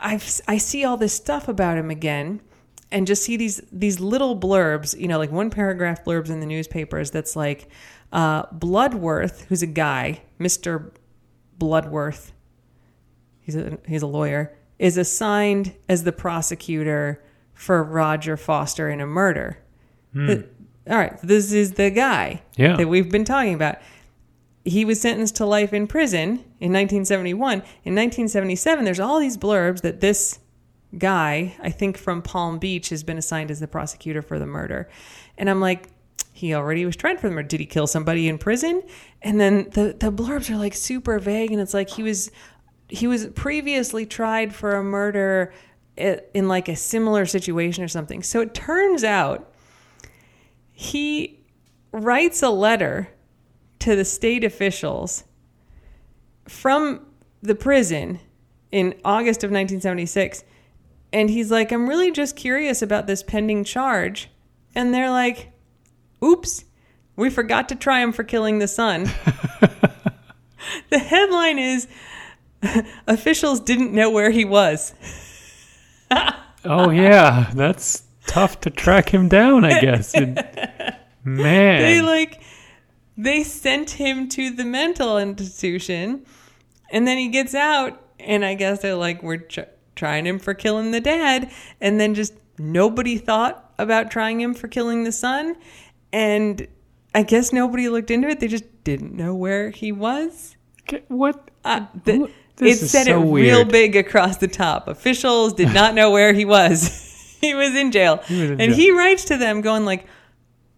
I've 0.00 0.40
I 0.46 0.58
see 0.58 0.84
all 0.84 0.96
this 0.96 1.12
stuff 1.14 1.48
about 1.48 1.76
him 1.78 1.90
again, 1.90 2.40
and 2.90 3.06
just 3.06 3.22
see 3.24 3.36
these 3.36 3.60
these 3.72 4.00
little 4.00 4.38
blurbs. 4.38 4.98
You 4.98 5.08
know, 5.08 5.18
like 5.18 5.32
one 5.32 5.50
paragraph 5.50 6.04
blurbs 6.04 6.30
in 6.30 6.40
the 6.40 6.46
newspapers 6.46 7.10
that's 7.10 7.34
like, 7.36 7.68
uh, 8.12 8.44
Bloodworth, 8.52 9.46
who's 9.48 9.62
a 9.62 9.66
guy, 9.66 10.22
Mister 10.38 10.92
Bloodworth. 11.58 12.32
He's 13.40 13.56
a 13.56 13.78
he's 13.86 14.02
a 14.02 14.06
lawyer. 14.06 14.54
Is 14.78 14.96
assigned 14.96 15.74
as 15.88 16.04
the 16.04 16.12
prosecutor 16.12 17.24
for 17.52 17.82
Roger 17.82 18.36
Foster 18.36 18.88
in 18.88 19.00
a 19.00 19.06
murder. 19.06 19.58
Th- 20.14 20.44
All 20.88 20.96
right, 20.96 21.18
this 21.22 21.52
is 21.52 21.72
the 21.72 21.90
guy 21.90 22.42
Yeah. 22.56 22.76
that 22.76 22.88
we've 22.88 23.10
been 23.10 23.24
talking 23.24 23.54
about. 23.54 23.78
He 24.64 24.84
was 24.84 25.00
sentenced 25.00 25.36
to 25.36 25.46
life 25.46 25.72
in 25.72 25.86
prison 25.86 26.30
in 26.60 26.72
1971. 26.72 27.52
In 27.52 27.94
1977, 27.94 28.84
there's 28.84 29.00
all 29.00 29.18
these 29.18 29.36
blurbs 29.36 29.80
that 29.82 30.00
this 30.00 30.40
guy, 30.96 31.56
I 31.60 31.70
think 31.70 31.96
from 31.96 32.22
Palm 32.22 32.58
Beach, 32.58 32.88
has 32.90 33.02
been 33.02 33.18
assigned 33.18 33.50
as 33.50 33.60
the 33.60 33.68
prosecutor 33.68 34.22
for 34.22 34.38
the 34.38 34.46
murder. 34.46 34.88
And 35.36 35.48
I'm 35.48 35.60
like, 35.60 35.88
he 36.32 36.54
already 36.54 36.84
was 36.84 36.96
tried 36.96 37.20
for 37.20 37.28
the 37.28 37.34
murder. 37.34 37.48
Did 37.48 37.60
he 37.60 37.66
kill 37.66 37.86
somebody 37.86 38.28
in 38.28 38.38
prison? 38.38 38.82
And 39.22 39.40
then 39.40 39.70
the, 39.70 39.96
the 39.98 40.12
blurbs 40.12 40.50
are 40.50 40.56
like 40.56 40.74
super 40.74 41.18
vague, 41.18 41.50
and 41.50 41.60
it's 41.60 41.74
like 41.74 41.90
he 41.90 42.02
was 42.02 42.30
he 42.88 43.06
was 43.06 43.26
previously 43.26 44.06
tried 44.06 44.54
for 44.54 44.76
a 44.76 44.82
murder 44.82 45.52
in 45.96 46.48
like 46.48 46.68
a 46.68 46.76
similar 46.76 47.26
situation 47.26 47.82
or 47.82 47.88
something. 47.88 48.22
So 48.22 48.40
it 48.40 48.54
turns 48.54 49.04
out 49.04 49.52
he 50.72 51.40
writes 51.92 52.42
a 52.42 52.50
letter 52.50 53.08
to 53.88 53.96
the 53.96 54.04
state 54.04 54.44
officials 54.44 55.24
from 56.46 57.00
the 57.40 57.54
prison 57.54 58.20
in 58.70 58.94
August 59.02 59.42
of 59.44 59.50
1976 59.50 60.44
and 61.10 61.30
he's 61.30 61.50
like 61.50 61.72
I'm 61.72 61.88
really 61.88 62.10
just 62.10 62.36
curious 62.36 62.82
about 62.82 63.06
this 63.06 63.22
pending 63.22 63.64
charge 63.64 64.28
and 64.74 64.92
they're 64.92 65.10
like 65.10 65.52
oops 66.22 66.64
we 67.16 67.30
forgot 67.30 67.70
to 67.70 67.74
try 67.74 68.00
him 68.00 68.12
for 68.12 68.24
killing 68.24 68.58
the 68.58 68.68
son 68.68 69.04
the 70.90 70.98
headline 70.98 71.58
is 71.58 71.88
officials 73.06 73.58
didn't 73.58 73.94
know 73.94 74.10
where 74.10 74.30
he 74.30 74.44
was 74.44 74.92
Oh 76.64 76.90
yeah, 76.90 77.50
that's 77.54 78.02
tough 78.26 78.60
to 78.62 78.70
track 78.70 79.08
him 79.08 79.28
down. 79.28 79.64
I 79.64 79.80
guess. 79.80 80.12
And- 80.12 80.44
man. 81.24 81.80
they 81.80 82.00
like 82.02 82.42
they 83.18 83.42
sent 83.42 83.90
him 83.90 84.28
to 84.28 84.50
the 84.50 84.64
mental 84.64 85.18
institution 85.18 86.24
and 86.90 87.06
then 87.06 87.18
he 87.18 87.28
gets 87.28 87.54
out 87.54 88.00
and 88.18 88.44
i 88.44 88.54
guess 88.54 88.80
they're 88.80 88.94
like 88.94 89.22
we're 89.22 89.36
tr- 89.36 89.60
trying 89.96 90.26
him 90.26 90.38
for 90.38 90.54
killing 90.54 90.92
the 90.92 91.00
dad 91.00 91.50
and 91.80 92.00
then 92.00 92.14
just 92.14 92.32
nobody 92.58 93.18
thought 93.18 93.72
about 93.78 94.10
trying 94.10 94.40
him 94.40 94.54
for 94.54 94.68
killing 94.68 95.04
the 95.04 95.12
son 95.12 95.56
and 96.12 96.66
i 97.14 97.22
guess 97.22 97.52
nobody 97.52 97.88
looked 97.88 98.10
into 98.10 98.28
it. 98.28 98.40
They 98.40 98.48
just 98.48 98.64
didn't 98.84 99.14
know 99.14 99.34
where 99.34 99.70
he 99.70 99.92
was. 99.92 100.56
What? 101.08 101.50
uh, 101.64 101.86
the, 102.04 102.30
it 102.60 102.76
said 102.76 103.04
so 103.06 103.22
it 103.22 103.32
real 103.32 103.64
big 103.64 103.96
across 103.96 104.38
the 104.38 104.48
top. 104.48 104.88
Officials 104.88 105.52
did 105.52 105.72
not 105.74 105.94
know 105.94 106.10
where 106.10 106.32
he 106.32 106.44
was. 106.44 107.04
He 107.40 107.54
was 107.54 107.72
in 107.76 107.92
jail. 107.92 108.16
He 108.26 108.40
was 108.40 108.50
in 108.50 108.60
and 108.60 108.70
jail. 108.70 108.76
he 108.76 108.90
writes 108.90 109.26
to 109.26 109.36
them 109.36 109.60
going 109.60 109.84
like 109.84 110.06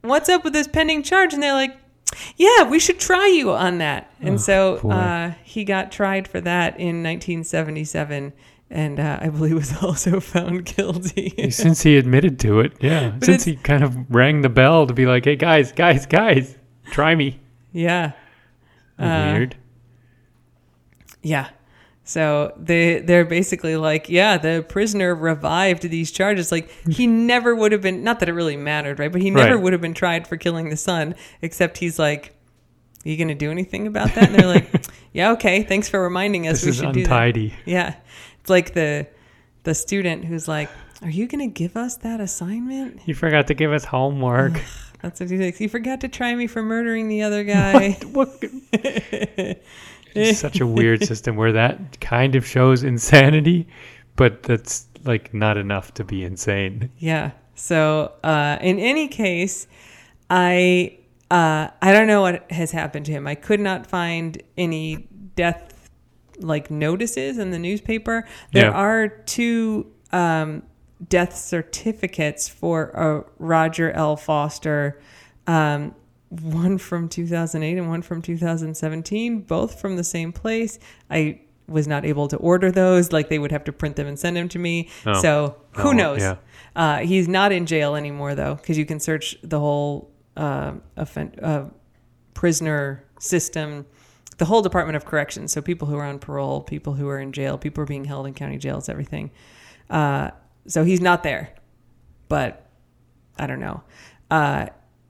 what's 0.02 0.28
up 0.28 0.44
with 0.44 0.52
this 0.52 0.68
pending 0.68 1.02
charge? 1.02 1.32
And 1.32 1.42
they're 1.42 1.54
like 1.54 1.74
yeah 2.36 2.64
we 2.64 2.78
should 2.78 2.98
try 2.98 3.26
you 3.26 3.50
on 3.52 3.78
that 3.78 4.12
and 4.20 4.34
Oh, 4.34 4.38
so 4.38 4.76
uh, 4.90 5.32
he 5.44 5.64
got 5.64 5.92
tried 5.92 6.26
for 6.26 6.40
that 6.40 6.74
in 6.78 7.02
1977 7.02 8.32
and 8.70 9.00
uh, 9.00 9.18
i 9.20 9.28
believe 9.28 9.54
was 9.54 9.76
also 9.82 10.20
found 10.20 10.64
guilty 10.64 11.50
Since 11.50 11.82
he 11.82 11.96
admitted 11.96 12.38
to 12.40 12.60
it, 12.60 12.72
yeah. 12.80 13.10
But 13.10 13.24
Since 13.24 13.44
he 13.44 13.56
kind 13.56 13.82
of 13.84 13.96
rang 14.10 14.42
the 14.42 14.48
bell 14.48 14.86
to 14.86 14.94
be 14.94 15.06
like, 15.06 15.24
"Hey 15.24 15.36
guys, 15.36 15.72
guys, 15.72 16.06
guys, 16.06 16.56
try 16.86 17.14
me." 17.14 17.40
yeah 17.72 18.12
Uh, 18.98 19.32
Weird. 19.34 19.56
Yeah. 21.22 21.48
So 22.10 22.52
they 22.56 22.98
they're 22.98 23.24
basically 23.24 23.76
like, 23.76 24.08
yeah, 24.08 24.36
the 24.36 24.64
prisoner 24.68 25.14
revived 25.14 25.84
these 25.84 26.10
charges. 26.10 26.50
Like 26.50 26.68
he 26.90 27.06
never 27.06 27.54
would 27.54 27.70
have 27.70 27.82
been 27.82 28.02
not 28.02 28.18
that 28.18 28.28
it 28.28 28.32
really 28.32 28.56
mattered, 28.56 28.98
right? 28.98 29.12
But 29.12 29.22
he 29.22 29.30
never 29.30 29.54
Right. 29.54 29.62
would 29.62 29.72
have 29.72 29.80
been 29.80 29.94
tried 29.94 30.26
for 30.26 30.36
killing 30.36 30.70
the 30.70 30.76
son, 30.76 31.14
except 31.40 31.78
he's 31.78 32.00
like, 32.00 32.34
Are 33.06 33.08
you 33.10 33.16
gonna 33.16 33.36
do 33.36 33.52
anything 33.52 33.86
about 33.86 34.12
that? 34.16 34.24
And 34.30 34.34
they're 34.34 34.48
like, 34.48 34.68
Yeah, 35.12 35.30
okay, 35.34 35.62
thanks 35.62 35.88
for 35.88 36.02
reminding 36.02 36.48
us 36.48 36.62
This 36.62 36.64
we 36.64 36.70
is 36.70 36.76
should 36.78 36.94
do 36.94 37.02
that. 37.04 37.12
untidy. 37.12 37.54
Yeah. 37.64 37.94
It's 38.40 38.50
like 38.50 38.74
the 38.74 39.06
the 39.62 39.74
student 39.76 40.24
who's 40.24 40.48
like, 40.48 40.68
Are 41.02 41.10
you 41.10 41.28
gonna 41.28 41.46
give 41.46 41.76
us 41.76 41.96
that 41.98 42.18
assignment? 42.20 43.02
You 43.06 43.14
forgot 43.14 43.46
to 43.46 43.54
give 43.54 43.72
us 43.72 43.84
homework. 43.84 44.60
That's 45.00 45.20
what 45.20 45.30
he 45.30 45.38
thinks. 45.38 45.60
You 45.60 45.68
forgot 45.68 46.00
to 46.00 46.08
try 46.08 46.34
me 46.34 46.48
for 46.48 46.60
murdering 46.60 47.06
the 47.08 47.22
other 47.22 47.44
guy. 47.56 47.92
what? 48.12 48.42
It's 50.14 50.38
such 50.38 50.60
a 50.60 50.66
weird 50.66 51.04
system 51.10 51.36
where 51.36 51.52
that 51.52 52.00
kind 52.00 52.34
of 52.36 52.46
shows 52.46 52.82
insanity, 52.82 53.68
but 54.16 54.42
that's 54.42 54.86
like 55.04 55.32
not 55.32 55.56
enough 55.56 55.94
to 55.94 56.04
be 56.04 56.24
insane. 56.24 56.90
Yeah. 56.98 57.32
So 57.54 58.12
uh, 58.24 58.58
in 58.60 58.78
any 58.78 59.08
case, 59.08 59.66
I 60.28 60.98
uh, 61.30 61.68
I 61.80 61.92
don't 61.92 62.06
know 62.06 62.22
what 62.22 62.50
has 62.50 62.70
happened 62.72 63.06
to 63.06 63.12
him. 63.12 63.26
I 63.26 63.34
could 63.34 63.60
not 63.60 63.86
find 63.86 64.42
any 64.56 65.08
death 65.36 65.90
like 66.38 66.70
notices 66.70 67.38
in 67.38 67.50
the 67.50 67.58
newspaper. 67.58 68.26
There 68.52 68.64
Yeah. 68.66 68.70
are 68.72 69.08
two 69.08 69.92
um, 70.12 70.62
death 71.08 71.36
certificates 71.36 72.48
for 72.48 72.98
uh, 72.98 73.30
Roger 73.38 73.90
L. 73.92 74.16
Foster. 74.16 75.00
Um, 75.46 75.94
one 76.30 76.78
from 76.78 77.08
2008 77.08 77.76
and 77.78 77.88
one 77.88 78.02
from 78.02 78.22
2017, 78.22 79.40
both 79.42 79.80
from 79.80 79.96
the 79.96 80.04
same 80.04 80.32
place. 80.32 80.78
I 81.10 81.40
was 81.68 81.86
not 81.86 82.04
able 82.04 82.26
to 82.28 82.36
order 82.38 82.70
those; 82.72 83.12
like 83.12 83.28
they 83.28 83.38
would 83.38 83.52
have 83.52 83.64
to 83.64 83.72
print 83.72 83.96
them 83.96 84.06
and 84.06 84.18
send 84.18 84.36
them 84.36 84.48
to 84.50 84.58
me. 84.58 84.88
Oh. 85.06 85.20
So 85.20 85.56
who 85.72 85.88
Oh, 85.90 85.92
knows? 85.92 86.20
yeah. 86.20 86.36
Uh, 86.76 86.98
he's 86.98 87.28
not 87.28 87.50
in 87.52 87.66
jail 87.66 87.94
anymore 87.96 88.34
though, 88.34 88.54
because 88.54 88.78
you 88.78 88.86
can 88.86 89.00
search 89.00 89.36
the 89.42 89.58
whole 89.58 90.10
uh, 90.36 90.72
offen- 90.96 91.34
uh, 91.42 91.64
prisoner 92.34 93.04
system, 93.18 93.86
the 94.38 94.44
whole 94.44 94.62
Department 94.62 94.96
of 94.96 95.04
Corrections. 95.04 95.52
So 95.52 95.60
people 95.60 95.86
who 95.88 95.96
are 95.96 96.04
on 96.04 96.18
parole, 96.20 96.60
people 96.62 96.94
who 96.94 97.08
are 97.08 97.18
in 97.18 97.32
jail, 97.32 97.58
people 97.58 97.80
who 97.80 97.84
are 97.84 97.86
being 97.86 98.04
held 98.04 98.26
in 98.26 98.34
county 98.34 98.56
jails, 98.56 98.88
everything. 98.88 99.30
Uh, 99.90 100.30
so 100.66 100.84
he's 100.84 101.00
not 101.00 101.22
there, 101.24 101.54
but 102.28 102.66
I 103.38 103.46
don't 103.48 103.60
know. 103.60 103.82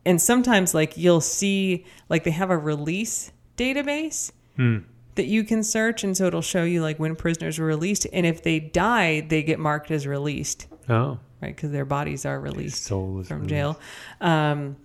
And 0.07 0.21
sometimes, 0.21 0.73
like 0.75 0.97
you'll 0.97 1.21
see, 1.21 1.85
like 2.09 2.25
they 2.25 2.31
have 2.31 2.51
a 2.51 2.57
release 2.59 3.33
database 3.57 4.33
Hmm. 4.57 4.79
that 5.17 5.27
you 5.27 5.45
can 5.45 5.63
search, 5.63 6.03
and 6.05 6.17
so 6.17 6.27
it'll 6.27 6.41
show 6.43 6.65
you 6.65 6.83
like 6.83 6.99
when 6.99 7.15
prisoners 7.17 7.59
were 7.59 7.67
released, 7.67 8.07
and 8.13 8.25
if 8.27 8.43
they 8.43 8.59
die, 8.61 9.21
they 9.21 9.43
get 9.43 9.59
marked 9.59 9.91
as 9.91 10.07
released, 10.07 10.67
Oh, 10.89 11.19
right? 11.43 11.55
Because 11.55 11.71
their 11.73 11.85
bodies 11.85 12.25
are 12.25 12.41
released 12.41 12.89
from 12.89 13.15
released. 13.29 13.49
jail. 13.49 13.79
Um, 14.21 14.77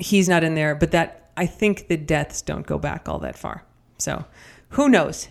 he's 0.00 0.28
not 0.28 0.44
in 0.44 0.54
there, 0.54 0.74
but 0.74 0.92
that 0.92 1.30
I 1.36 1.46
think 1.46 1.88
the 1.88 1.96
deaths 1.96 2.42
don't 2.42 2.66
go 2.66 2.78
back 2.78 3.08
all 3.08 3.18
that 3.20 3.36
far. 3.36 3.64
So 3.98 4.24
who 4.70 4.88
knows 4.88 5.28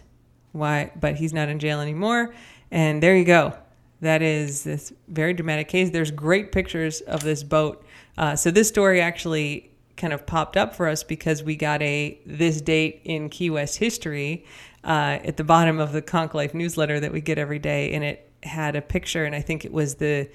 why? 0.51 0.91
But 0.99 1.15
he's 1.15 1.33
not 1.33 1.47
in 1.49 1.59
jail 1.59 1.79
anymore, 1.79 2.33
and 2.71 3.01
there 3.01 3.15
you 3.15 3.23
go. 3.25 3.53
That 4.01 4.21
is 4.21 4.63
this 4.63 4.93
very 5.07 5.33
dramatic 5.33 5.67
case. 5.67 5.89
There's 5.89 6.11
great 6.11 6.51
pictures 6.51 7.01
of 7.01 7.21
this 7.21 7.43
boat. 7.43 7.85
Uh, 8.17 8.35
so 8.35 8.51
this 8.51 8.67
story 8.67 9.01
actually 9.01 9.69
kind 9.97 10.13
of 10.13 10.25
popped 10.25 10.55
up 10.55 10.73
for 10.73 10.87
us 10.87 11.03
because 11.03 11.43
we 11.43 11.55
got 11.55 11.81
a 11.81 12.17
this 12.25 12.61
date 12.61 13.01
in 13.03 13.29
Key 13.29 13.49
West 13.49 13.77
history 13.77 14.45
uh, 14.83 15.19
at 15.23 15.37
the 15.37 15.43
bottom 15.43 15.79
of 15.79 15.91
the 15.91 16.01
Conch 16.01 16.33
Life 16.33 16.53
newsletter 16.53 16.99
that 16.99 17.11
we 17.11 17.21
get 17.21 17.37
every 17.37 17.59
day, 17.59 17.93
and 17.93 18.03
it 18.03 18.31
had 18.43 18.75
a 18.75 18.81
picture, 18.81 19.25
and 19.25 19.35
I 19.35 19.41
think 19.41 19.65
it 19.65 19.73
was 19.73 19.95
the 19.95 20.29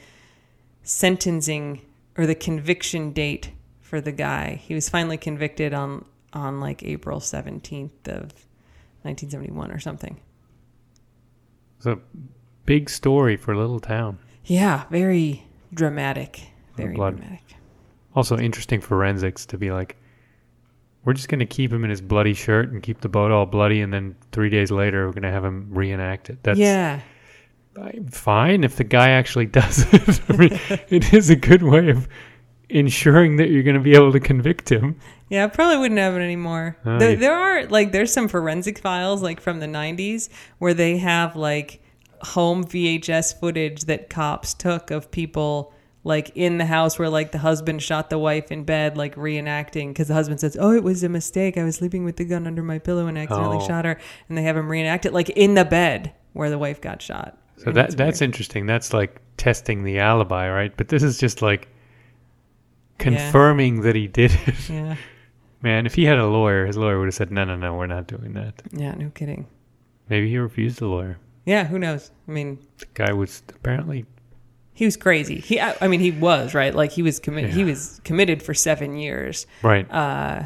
sentencing 0.82 1.80
or 2.18 2.26
the 2.26 2.34
conviction 2.34 3.12
date 3.12 3.50
for 3.80 4.00
the 4.00 4.12
guy. 4.12 4.60
He 4.62 4.74
was 4.74 4.88
finally 4.88 5.16
convicted 5.16 5.72
on 5.72 6.04
on 6.34 6.60
like 6.60 6.82
April 6.82 7.20
17th 7.20 8.08
of 8.08 8.32
1971 9.02 9.70
or 9.70 9.78
something. 9.78 10.20
A 11.86 11.98
big 12.66 12.90
story 12.90 13.36
for 13.36 13.52
a 13.52 13.58
little 13.58 13.80
town. 13.80 14.18
Yeah, 14.44 14.84
very 14.90 15.46
dramatic. 15.72 16.40
Very 16.76 16.94
blood. 16.94 17.16
dramatic. 17.16 17.56
Also, 18.14 18.38
interesting 18.38 18.80
forensics 18.80 19.46
to 19.46 19.58
be 19.58 19.70
like, 19.70 19.96
we're 21.04 21.12
just 21.12 21.28
going 21.28 21.40
to 21.40 21.46
keep 21.46 21.72
him 21.72 21.84
in 21.84 21.90
his 21.90 22.00
bloody 22.00 22.34
shirt 22.34 22.70
and 22.70 22.82
keep 22.82 23.00
the 23.00 23.08
boat 23.08 23.30
all 23.30 23.46
bloody, 23.46 23.80
and 23.80 23.92
then 23.92 24.16
three 24.32 24.48
days 24.50 24.70
later, 24.70 25.06
we're 25.06 25.12
going 25.12 25.22
to 25.22 25.30
have 25.30 25.44
him 25.44 25.68
reenact 25.70 26.30
it. 26.30 26.42
That's 26.42 26.58
yeah. 26.58 27.00
Fine 28.10 28.64
if 28.64 28.76
the 28.76 28.84
guy 28.84 29.10
actually 29.10 29.46
does 29.60 29.84
it. 29.92 30.20
I 30.28 30.36
mean, 30.36 30.60
it 30.88 31.12
is 31.12 31.28
a 31.30 31.36
good 31.36 31.62
way 31.62 31.90
of 31.90 32.08
ensuring 32.68 33.36
that 33.36 33.50
you're 33.50 33.62
going 33.62 33.76
to 33.76 33.82
be 33.82 33.94
able 33.94 34.12
to 34.12 34.20
convict 34.20 34.70
him. 34.70 34.98
Yeah, 35.28 35.44
I 35.44 35.48
probably 35.48 35.78
wouldn't 35.78 35.98
have 36.00 36.14
it 36.14 36.20
anymore. 36.20 36.76
Oh, 36.84 36.98
there, 36.98 37.16
there 37.16 37.34
are 37.34 37.66
like 37.66 37.92
there's 37.92 38.12
some 38.12 38.28
forensic 38.28 38.78
files 38.78 39.22
like 39.22 39.40
from 39.40 39.60
the 39.60 39.66
90s 39.66 40.28
where 40.58 40.74
they 40.74 40.98
have 40.98 41.36
like 41.36 41.82
home 42.24 42.64
VHS 42.64 43.38
footage 43.38 43.82
that 43.84 44.10
cops 44.10 44.54
took 44.54 44.90
of 44.90 45.10
people 45.10 45.72
like 46.06 46.30
in 46.34 46.58
the 46.58 46.66
house 46.66 46.98
where 46.98 47.08
like 47.08 47.32
the 47.32 47.38
husband 47.38 47.82
shot 47.82 48.10
the 48.10 48.18
wife 48.18 48.52
in 48.52 48.64
bed 48.64 48.96
like 48.96 49.14
reenacting 49.16 49.88
because 49.88 50.08
the 50.08 50.14
husband 50.14 50.38
says, 50.40 50.56
"Oh, 50.60 50.72
it 50.72 50.82
was 50.84 51.02
a 51.02 51.08
mistake. 51.08 51.56
I 51.56 51.64
was 51.64 51.76
sleeping 51.76 52.04
with 52.04 52.16
the 52.16 52.24
gun 52.24 52.46
under 52.46 52.62
my 52.62 52.78
pillow 52.78 53.06
and 53.06 53.18
I 53.18 53.22
accidentally 53.22 53.58
Oh. 53.62 53.66
shot 53.66 53.84
her." 53.86 53.98
And 54.28 54.36
they 54.36 54.42
have 54.42 54.56
him 54.56 54.68
reenact 54.68 55.06
it 55.06 55.12
like 55.14 55.30
in 55.30 55.54
the 55.54 55.64
bed 55.64 56.12
where 56.34 56.50
the 56.50 56.58
wife 56.58 56.80
got 56.80 57.00
shot. 57.00 57.38
So 57.56 57.68
And 57.68 57.76
that 57.76 57.96
that's 57.96 58.20
weird. 58.20 58.28
interesting. 58.28 58.66
That's 58.66 58.92
like 58.92 59.20
testing 59.38 59.82
the 59.84 59.98
alibi, 60.00 60.50
right? 60.50 60.76
But 60.76 60.88
this 60.88 61.02
is 61.02 61.16
just 61.18 61.40
like 61.40 61.68
confirming 62.98 63.82
that 63.82 63.94
he 63.94 64.06
did 64.06 64.32
it. 64.46 64.68
yeah, 64.70 64.96
Man, 65.62 65.86
if 65.86 65.94
he 65.94 66.04
had 66.04 66.18
a 66.18 66.26
lawyer, 66.26 66.66
his 66.66 66.76
lawyer 66.76 66.98
would 66.98 67.06
have 67.06 67.14
said, 67.14 67.30
"No, 67.30 67.44
no, 67.44 67.56
no, 67.56 67.74
we're 67.74 67.86
not 67.86 68.06
doing 68.06 68.34
that." 68.34 68.62
yeah, 68.72 68.94
no 68.94 69.08
kidding. 69.10 69.46
Maybe 70.10 70.28
he 70.28 70.36
refused 70.36 70.82
a 70.82 70.86
lawyer. 70.86 71.16
Yeah, 71.44 71.64
who 71.64 71.78
knows? 71.78 72.10
I 72.26 72.30
mean, 72.30 72.58
The 72.78 72.86
guy 72.94 73.12
was 73.12 73.42
apparently 73.48 74.06
he 74.74 74.84
was 74.84 74.96
crazy. 74.96 75.38
He, 75.38 75.60
I, 75.60 75.76
I 75.80 75.88
mean, 75.88 76.00
he 76.00 76.10
was 76.10 76.52
right. 76.52 76.74
Like 76.74 76.90
he 76.90 77.02
was 77.02 77.20
committed. 77.20 77.50
He 77.50 77.62
was 77.62 78.00
committed 78.02 78.42
for 78.42 78.54
seven 78.54 78.96
years, 78.96 79.46
right. 79.62 79.90
uh, 79.90 80.44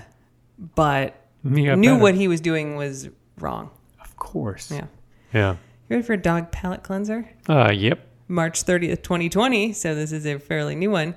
but 0.75 1.15
knew 1.43 1.75
better. 1.77 1.97
what 1.97 2.15
he 2.15 2.29
was 2.29 2.43
doing 2.43 2.77
was 2.77 3.09
wrong. 3.39 3.71
Of 4.01 4.17
course. 4.17 4.71
Yeah. 4.71 4.87
Yeah. 5.33 5.53
You 5.53 5.97
ready 5.97 6.03
for 6.03 6.13
a 6.13 6.19
dog 6.19 6.53
palate 6.53 6.83
cleanser? 6.83 7.31
Uh, 7.49 7.73
yep. 7.73 8.07
March 8.29 8.65
30th, 8.65 9.03
2020. 9.03 9.73
So 9.73 9.95
this 9.95 10.13
is 10.13 10.27
a 10.27 10.39
fairly 10.39 10.75
new 10.75 10.91
one. 10.91 11.15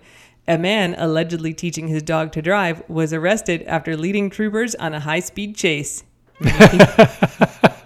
A 0.47 0.57
man 0.57 0.95
allegedly 0.97 1.53
teaching 1.53 1.89
his 1.89 2.01
dog 2.01 2.31
to 2.31 2.41
drive 2.41 2.81
was 2.89 3.11
arrested 3.11 3.63
after 3.63 3.97
leading 3.97 4.29
troopers 4.29 4.73
on 4.75 4.93
a 4.93 5.01
high-speed 5.01 5.55
chase. 5.55 6.05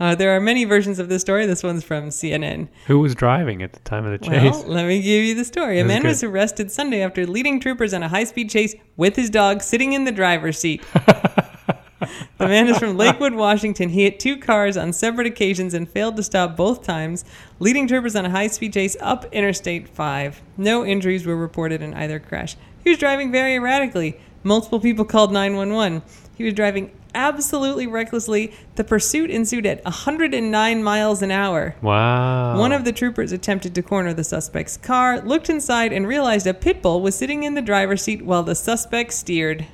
Uh, 0.00 0.14
there 0.14 0.34
are 0.34 0.40
many 0.40 0.64
versions 0.64 0.98
of 0.98 1.10
this 1.10 1.20
story. 1.20 1.44
This 1.44 1.62
one's 1.62 1.84
from 1.84 2.08
CNN. 2.08 2.68
Who 2.86 3.00
was 3.00 3.14
driving 3.14 3.62
at 3.62 3.74
the 3.74 3.80
time 3.80 4.06
of 4.06 4.18
the 4.18 4.26
chase? 4.26 4.54
Well, 4.54 4.64
let 4.66 4.86
me 4.86 5.02
give 5.02 5.24
you 5.24 5.34
the 5.34 5.44
story. 5.44 5.78
A 5.78 5.84
man 5.84 6.00
good. 6.00 6.08
was 6.08 6.22
arrested 6.22 6.72
Sunday 6.72 7.02
after 7.02 7.26
leading 7.26 7.60
troopers 7.60 7.92
on 7.92 8.02
a 8.02 8.08
high 8.08 8.24
speed 8.24 8.48
chase 8.48 8.74
with 8.96 9.14
his 9.14 9.28
dog 9.28 9.60
sitting 9.60 9.92
in 9.92 10.04
the 10.04 10.12
driver's 10.12 10.58
seat. 10.58 10.82
the 10.94 12.48
man 12.48 12.68
is 12.68 12.78
from 12.78 12.96
Lakewood, 12.96 13.34
Washington. 13.34 13.90
He 13.90 14.04
hit 14.04 14.18
two 14.18 14.38
cars 14.38 14.78
on 14.78 14.94
separate 14.94 15.26
occasions 15.26 15.74
and 15.74 15.86
failed 15.86 16.16
to 16.16 16.22
stop 16.22 16.56
both 16.56 16.82
times, 16.82 17.26
leading 17.58 17.86
troopers 17.86 18.16
on 18.16 18.24
a 18.24 18.30
high 18.30 18.46
speed 18.46 18.72
chase 18.72 18.96
up 19.02 19.26
Interstate 19.32 19.86
5. 19.86 20.40
No 20.56 20.82
injuries 20.82 21.26
were 21.26 21.36
reported 21.36 21.82
in 21.82 21.92
either 21.92 22.18
crash. 22.18 22.56
He 22.82 22.88
was 22.88 22.98
driving 22.98 23.30
very 23.30 23.56
erratically. 23.56 24.18
Multiple 24.42 24.80
people 24.80 25.04
called 25.04 25.30
911. 25.30 26.02
He 26.36 26.44
was 26.44 26.54
driving 26.54 26.90
absolutely 27.14 27.86
recklessly. 27.86 28.52
The 28.76 28.84
pursuit 28.84 29.30
ensued 29.30 29.66
at 29.66 29.84
109 29.84 30.82
miles 30.82 31.22
an 31.22 31.30
hour. 31.30 31.74
wow. 31.82 32.58
One 32.58 32.72
of 32.72 32.84
the 32.84 32.92
troopers 32.92 33.32
attempted 33.32 33.74
to 33.74 33.82
corner 33.82 34.12
the 34.12 34.24
suspect's 34.24 34.76
car, 34.76 35.20
looked 35.20 35.50
inside, 35.50 35.92
and 35.92 36.06
realized 36.06 36.46
a 36.46 36.54
pit 36.54 36.82
bull 36.82 37.00
was 37.00 37.14
sitting 37.14 37.42
in 37.42 37.54
the 37.54 37.62
driver's 37.62 38.02
seat 38.02 38.22
while 38.22 38.42
the 38.42 38.54
suspect 38.54 39.12
steered. 39.12 39.66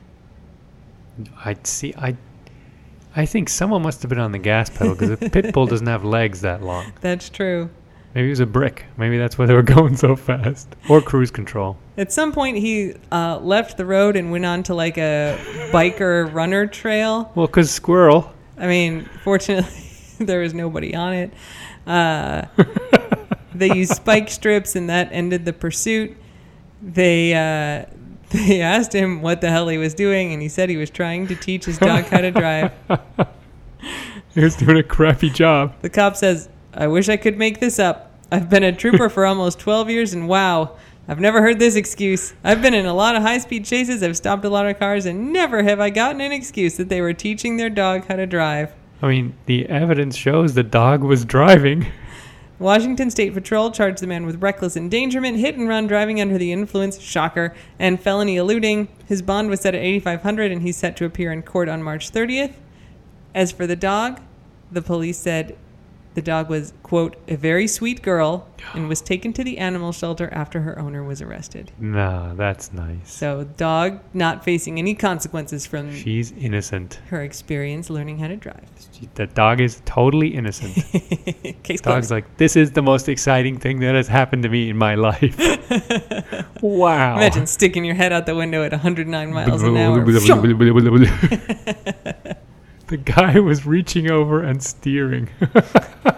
I 1.45 1.57
see. 1.63 1.95
I. 1.97 2.17
I 3.19 3.25
think 3.25 3.49
someone 3.49 3.81
must 3.81 4.03
have 4.03 4.11
been 4.11 4.19
on 4.19 4.33
the 4.33 4.39
gas 4.39 4.69
pedal 4.69 4.95
because 4.95 5.11
a 5.11 5.17
pit 5.17 5.55
bull 5.55 5.67
doesn't 5.67 5.87
have 5.87 6.05
legs 6.05 6.43
that 6.43 6.63
long. 6.63 6.93
That's 7.01 7.31
true. 7.31 7.71
Maybe 8.15 8.27
it 8.27 8.31
was 8.31 8.41
a 8.41 8.47
brick. 8.47 8.85
Maybe 8.99 9.17
that's 9.17 9.39
why 9.39 9.47
they 9.47 9.55
were 9.55 9.63
going 9.77 9.97
so 9.97 10.17
fast. 10.17 10.69
Or 10.91 11.01
cruise 11.01 11.31
control. 11.31 11.79
At 11.99 12.13
some 12.13 12.33
point, 12.33 12.59
he 12.59 12.95
uh, 13.11 13.39
left 13.39 13.79
the 13.79 13.87
road 13.87 14.17
and 14.17 14.31
went 14.31 14.45
on 14.45 14.63
to 14.65 14.75
like 14.75 14.99
a 14.99 15.39
biker 15.73 16.33
runner 16.33 16.67
trail. 16.67 17.33
Well, 17.35 17.47
because 17.47 17.71
squirrel. 17.71 18.33
I 18.59 18.67
mean, 18.67 19.09
fortunately, 19.25 19.71
there 20.25 20.41
was 20.41 20.53
nobody 20.53 20.95
on 20.95 21.15
it. 21.15 21.33
Uh, 21.87 22.43
they 23.55 23.75
used 23.75 23.93
spike 23.97 24.29
strips, 24.29 24.77
and 24.77 24.91
that 24.91 25.09
ended 25.11 25.45
the 25.45 25.53
pursuit. 25.53 26.17
They 26.83 27.35
uh, 27.35 27.87
they 28.31 28.61
asked 28.61 28.93
him 28.93 29.23
what 29.23 29.41
the 29.41 29.51
hell 29.51 29.69
he 29.69 29.79
was 29.79 29.95
doing, 29.95 30.33
and 30.33 30.43
he 30.43 30.49
said 30.49 30.69
he 30.69 30.77
was 30.77 30.91
trying 30.91 31.27
to 31.29 31.35
teach 31.35 31.65
his 31.65 31.79
dog 31.79 32.05
how 32.05 32.21
to 32.21 32.31
drive. 32.31 32.73
He 34.35 34.43
was 34.43 34.55
doing 34.55 34.77
a 34.77 34.83
crappy 34.83 35.31
job. 35.31 35.73
The 35.81 35.89
cop 35.89 36.15
says, 36.15 36.51
I 36.75 36.89
wish 36.89 37.09
I 37.09 37.17
could 37.17 37.39
make 37.39 37.59
this 37.59 37.79
up. 37.79 38.13
I've 38.31 38.51
been 38.51 38.65
a 38.65 38.73
trooper 38.73 39.09
for 39.09 39.25
almost 39.25 39.59
12 39.61 39.89
years, 39.89 40.13
and 40.13 40.29
wow, 40.29 40.77
I've 41.09 41.21
never 41.21 41.41
heard 41.41 41.61
this 41.61 41.77
excuse. 41.77 42.35
I've 42.43 42.61
been 42.61 42.75
in 42.75 42.85
a 42.85 42.95
lot 42.95 43.15
of 43.15 43.23
high 43.23 43.39
speed 43.39 43.65
chases, 43.65 44.03
I've 44.03 44.17
stopped 44.17 44.45
a 44.45 44.49
lot 44.49 44.67
of 44.67 44.79
cars, 44.79 45.07
and 45.07 45.33
never 45.33 45.63
have 45.63 45.79
I 45.79 45.91
gotten 45.91 46.21
an 46.21 46.33
excuse 46.33 46.77
that 46.79 46.89
they 46.89 47.01
were 47.01 47.13
teaching 47.13 47.57
their 47.57 47.71
dog 47.71 48.07
how 48.07 48.17
to 48.17 48.27
drive. 48.27 48.75
I 49.01 49.09
mean, 49.09 49.35
the 49.47 49.69
evidence 49.69 50.17
shows 50.17 50.55
the 50.55 50.65
dog 50.65 51.05
was 51.05 51.25
driving. 51.25 51.87
Washington 52.59 53.11
State 53.11 53.35
Patrol 53.35 53.71
charged 53.71 54.03
the 54.03 54.07
man 54.07 54.27
with 54.27 54.43
reckless 54.43 54.77
endangerment, 54.77 55.37
hit 55.39 55.57
and 55.57 55.69
run, 55.69 55.87
driving 55.87 56.21
under 56.21 56.39
the 56.39 56.51
influence, 56.51 56.99
shocker, 56.99 57.55
and 57.79 58.01
felony 58.01 58.37
eluding. 58.37 58.89
His 59.07 59.23
bond 59.23 59.51
was 59.51 59.61
set 59.61 59.75
at 59.75 59.83
8500 59.83 60.51
and 60.51 60.63
he's 60.63 60.77
set 60.77 60.97
to 60.97 61.05
appear 61.05 61.31
in 61.31 61.43
court 61.43 61.69
on 61.69 61.83
March 61.83 62.11
30th. 62.11 62.55
As 63.35 63.53
for 63.53 63.67
the 63.67 63.77
dog, 63.77 64.21
the 64.73 64.81
police 64.83 65.19
said 65.19 65.57
the 66.17 66.23
dog 66.23 66.49
was, 66.49 66.73
quote, 66.83 67.15
a 67.29 67.37
very 67.37 67.69
sweet 67.69 68.01
girl 68.01 68.49
and 68.75 68.89
was 68.89 69.03
taken 69.03 69.35
to 69.35 69.45
the 69.45 69.59
animal 69.59 69.93
shelter 69.93 70.33
after 70.33 70.63
her 70.63 70.79
owner 70.79 71.05
was 71.05 71.21
arrested. 71.21 71.71
Nah, 71.79 72.33
that's 72.33 72.73
nice. 72.73 73.13
So, 73.13 73.45
dog 73.45 74.01
not 74.15 74.43
facing 74.43 74.79
any 74.79 74.95
consequences 74.95 75.67
from 75.67 75.95
She's 75.95 76.33
innocent. 76.33 77.01
her 77.09 77.23
experience 77.23 77.91
learning 77.91 78.19
how 78.19 78.29
to 78.29 78.37
drive. 78.37 78.65
She, 78.93 79.11
the 79.15 79.27
dog 79.27 79.61
is 79.61 79.83
totally 79.85 80.29
innocent. 80.29 80.75
Case 81.63 81.83
Dog's 81.83 81.85
closed. 82.09 82.11
like, 82.11 82.39
this 82.39 82.57
is 82.57 82.73
the 82.73 82.83
most 82.83 83.11
exciting 83.11 83.59
thing 83.59 83.81
that 83.81 83.95
has 83.95 84.09
happened 84.09 84.43
to 84.45 84.49
me 84.49 84.71
in 84.71 84.79
my 84.79 84.95
life. 84.95 85.39
wow. 86.63 87.17
Imagine 87.17 87.47
sticking 87.47 87.85
your 87.85 87.95
head 87.95 88.15
out 88.15 88.25
the 88.25 88.35
window 88.35 88.63
at 88.63 88.73
109 88.73 89.35
miles 89.35 89.63
an 89.63 89.77
hour. 89.77 90.01
the 92.89 92.97
guy 92.97 93.39
was 93.41 93.67
reaching 93.67 94.11
over 94.11 94.43
and 94.43 94.63
steering. 94.63 95.29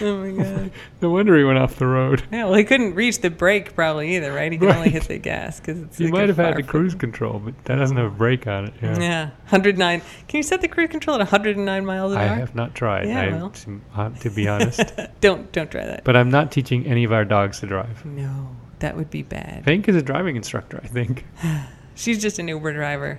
Oh 0.00 0.16
my 0.18 0.30
god. 0.44 0.70
No 1.02 1.10
wonder 1.10 1.36
he 1.36 1.42
went 1.44 1.58
off 1.58 1.74
the 1.76 1.86
road. 1.86 2.22
Yeah, 2.30 2.44
well, 2.44 2.54
he 2.54 2.62
couldn't 2.64 2.94
reach 2.94 3.20
the 3.20 3.30
brake 3.30 3.74
probably 3.74 4.14
either, 4.16 4.32
right? 4.32 4.50
He 4.50 4.56
could 4.56 4.70
only 4.70 4.90
hit 4.90 5.02
the 5.04 5.18
gas 5.18 5.58
because 5.58 5.82
it's. 5.82 5.98
He 5.98 6.04
like 6.04 6.12
a 6.12 6.16
might 6.16 6.28
have 6.28 6.36
had 6.36 6.56
the 6.56 6.62
cruise 6.62 6.94
control, 6.94 7.40
but 7.40 7.64
that 7.64 7.76
doesn't 7.76 7.96
have 7.96 8.06
a 8.06 8.14
brake 8.14 8.46
on 8.46 8.66
it. 8.66 8.74
Yeah. 8.80 8.98
Yeah, 9.00 9.24
109. 9.50 10.00
Can 10.28 10.36
you 10.36 10.42
set 10.44 10.60
the 10.60 10.68
cruise 10.68 10.90
control 10.90 11.16
at 11.16 11.20
109 11.20 11.84
miles 11.84 12.12
an 12.12 12.18
I 12.18 12.28
hour? 12.28 12.34
have 12.36 12.54
not 12.54 12.74
tried. 12.76 13.08
Yeah, 13.08 13.20
I, 13.22 13.28
well. 13.32 13.50
to, 13.50 13.80
uh, 13.96 14.10
to 14.10 14.30
be 14.30 14.46
honest, 14.48 14.92
don't 15.20 15.50
don't 15.52 15.70
try 15.70 15.84
that. 15.84 16.04
but 16.04 16.16
I'm 16.16 16.30
not 16.30 16.52
teaching 16.52 16.86
any 16.86 17.04
of 17.04 17.12
our 17.12 17.24
dogs 17.24 17.60
to 17.60 17.66
drive. 17.66 18.04
no, 18.06 18.54
that 18.78 18.96
would 18.96 19.10
be 19.10 19.22
bad. 19.22 19.64
Fink 19.64 19.88
is 19.88 19.96
a 19.96 20.02
driving 20.02 20.36
instructor, 20.36 20.80
I 20.82 20.86
think. 20.86 21.26
She's 21.96 22.22
just 22.22 22.38
an 22.38 22.46
Uber 22.48 22.72
driver. 22.72 23.18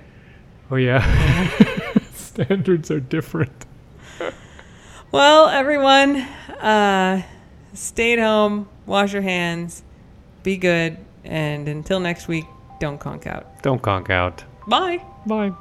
Oh 0.72 0.78
yeah, 0.78 1.00
standards 2.43 2.91
are 2.91 2.99
different. 2.99 3.65
Well, 5.12 5.47
everyone, 5.47 6.17
uh, 6.17 7.23
stay 7.73 8.13
at 8.13 8.19
home, 8.19 8.69
wash 8.86 9.12
your 9.12 9.23
hands, 9.23 9.82
be 10.43 10.56
good, 10.56 10.97
and 11.23 11.67
until 11.67 11.99
next 11.99 12.28
week, 12.28 12.45
don't 12.80 12.99
conk 12.99 13.25
out. 13.25 13.63
Don't 13.63 13.82
conk 13.82 14.12
out. 14.12 14.43
Bye. 14.67 15.04
Bye. 15.25 15.52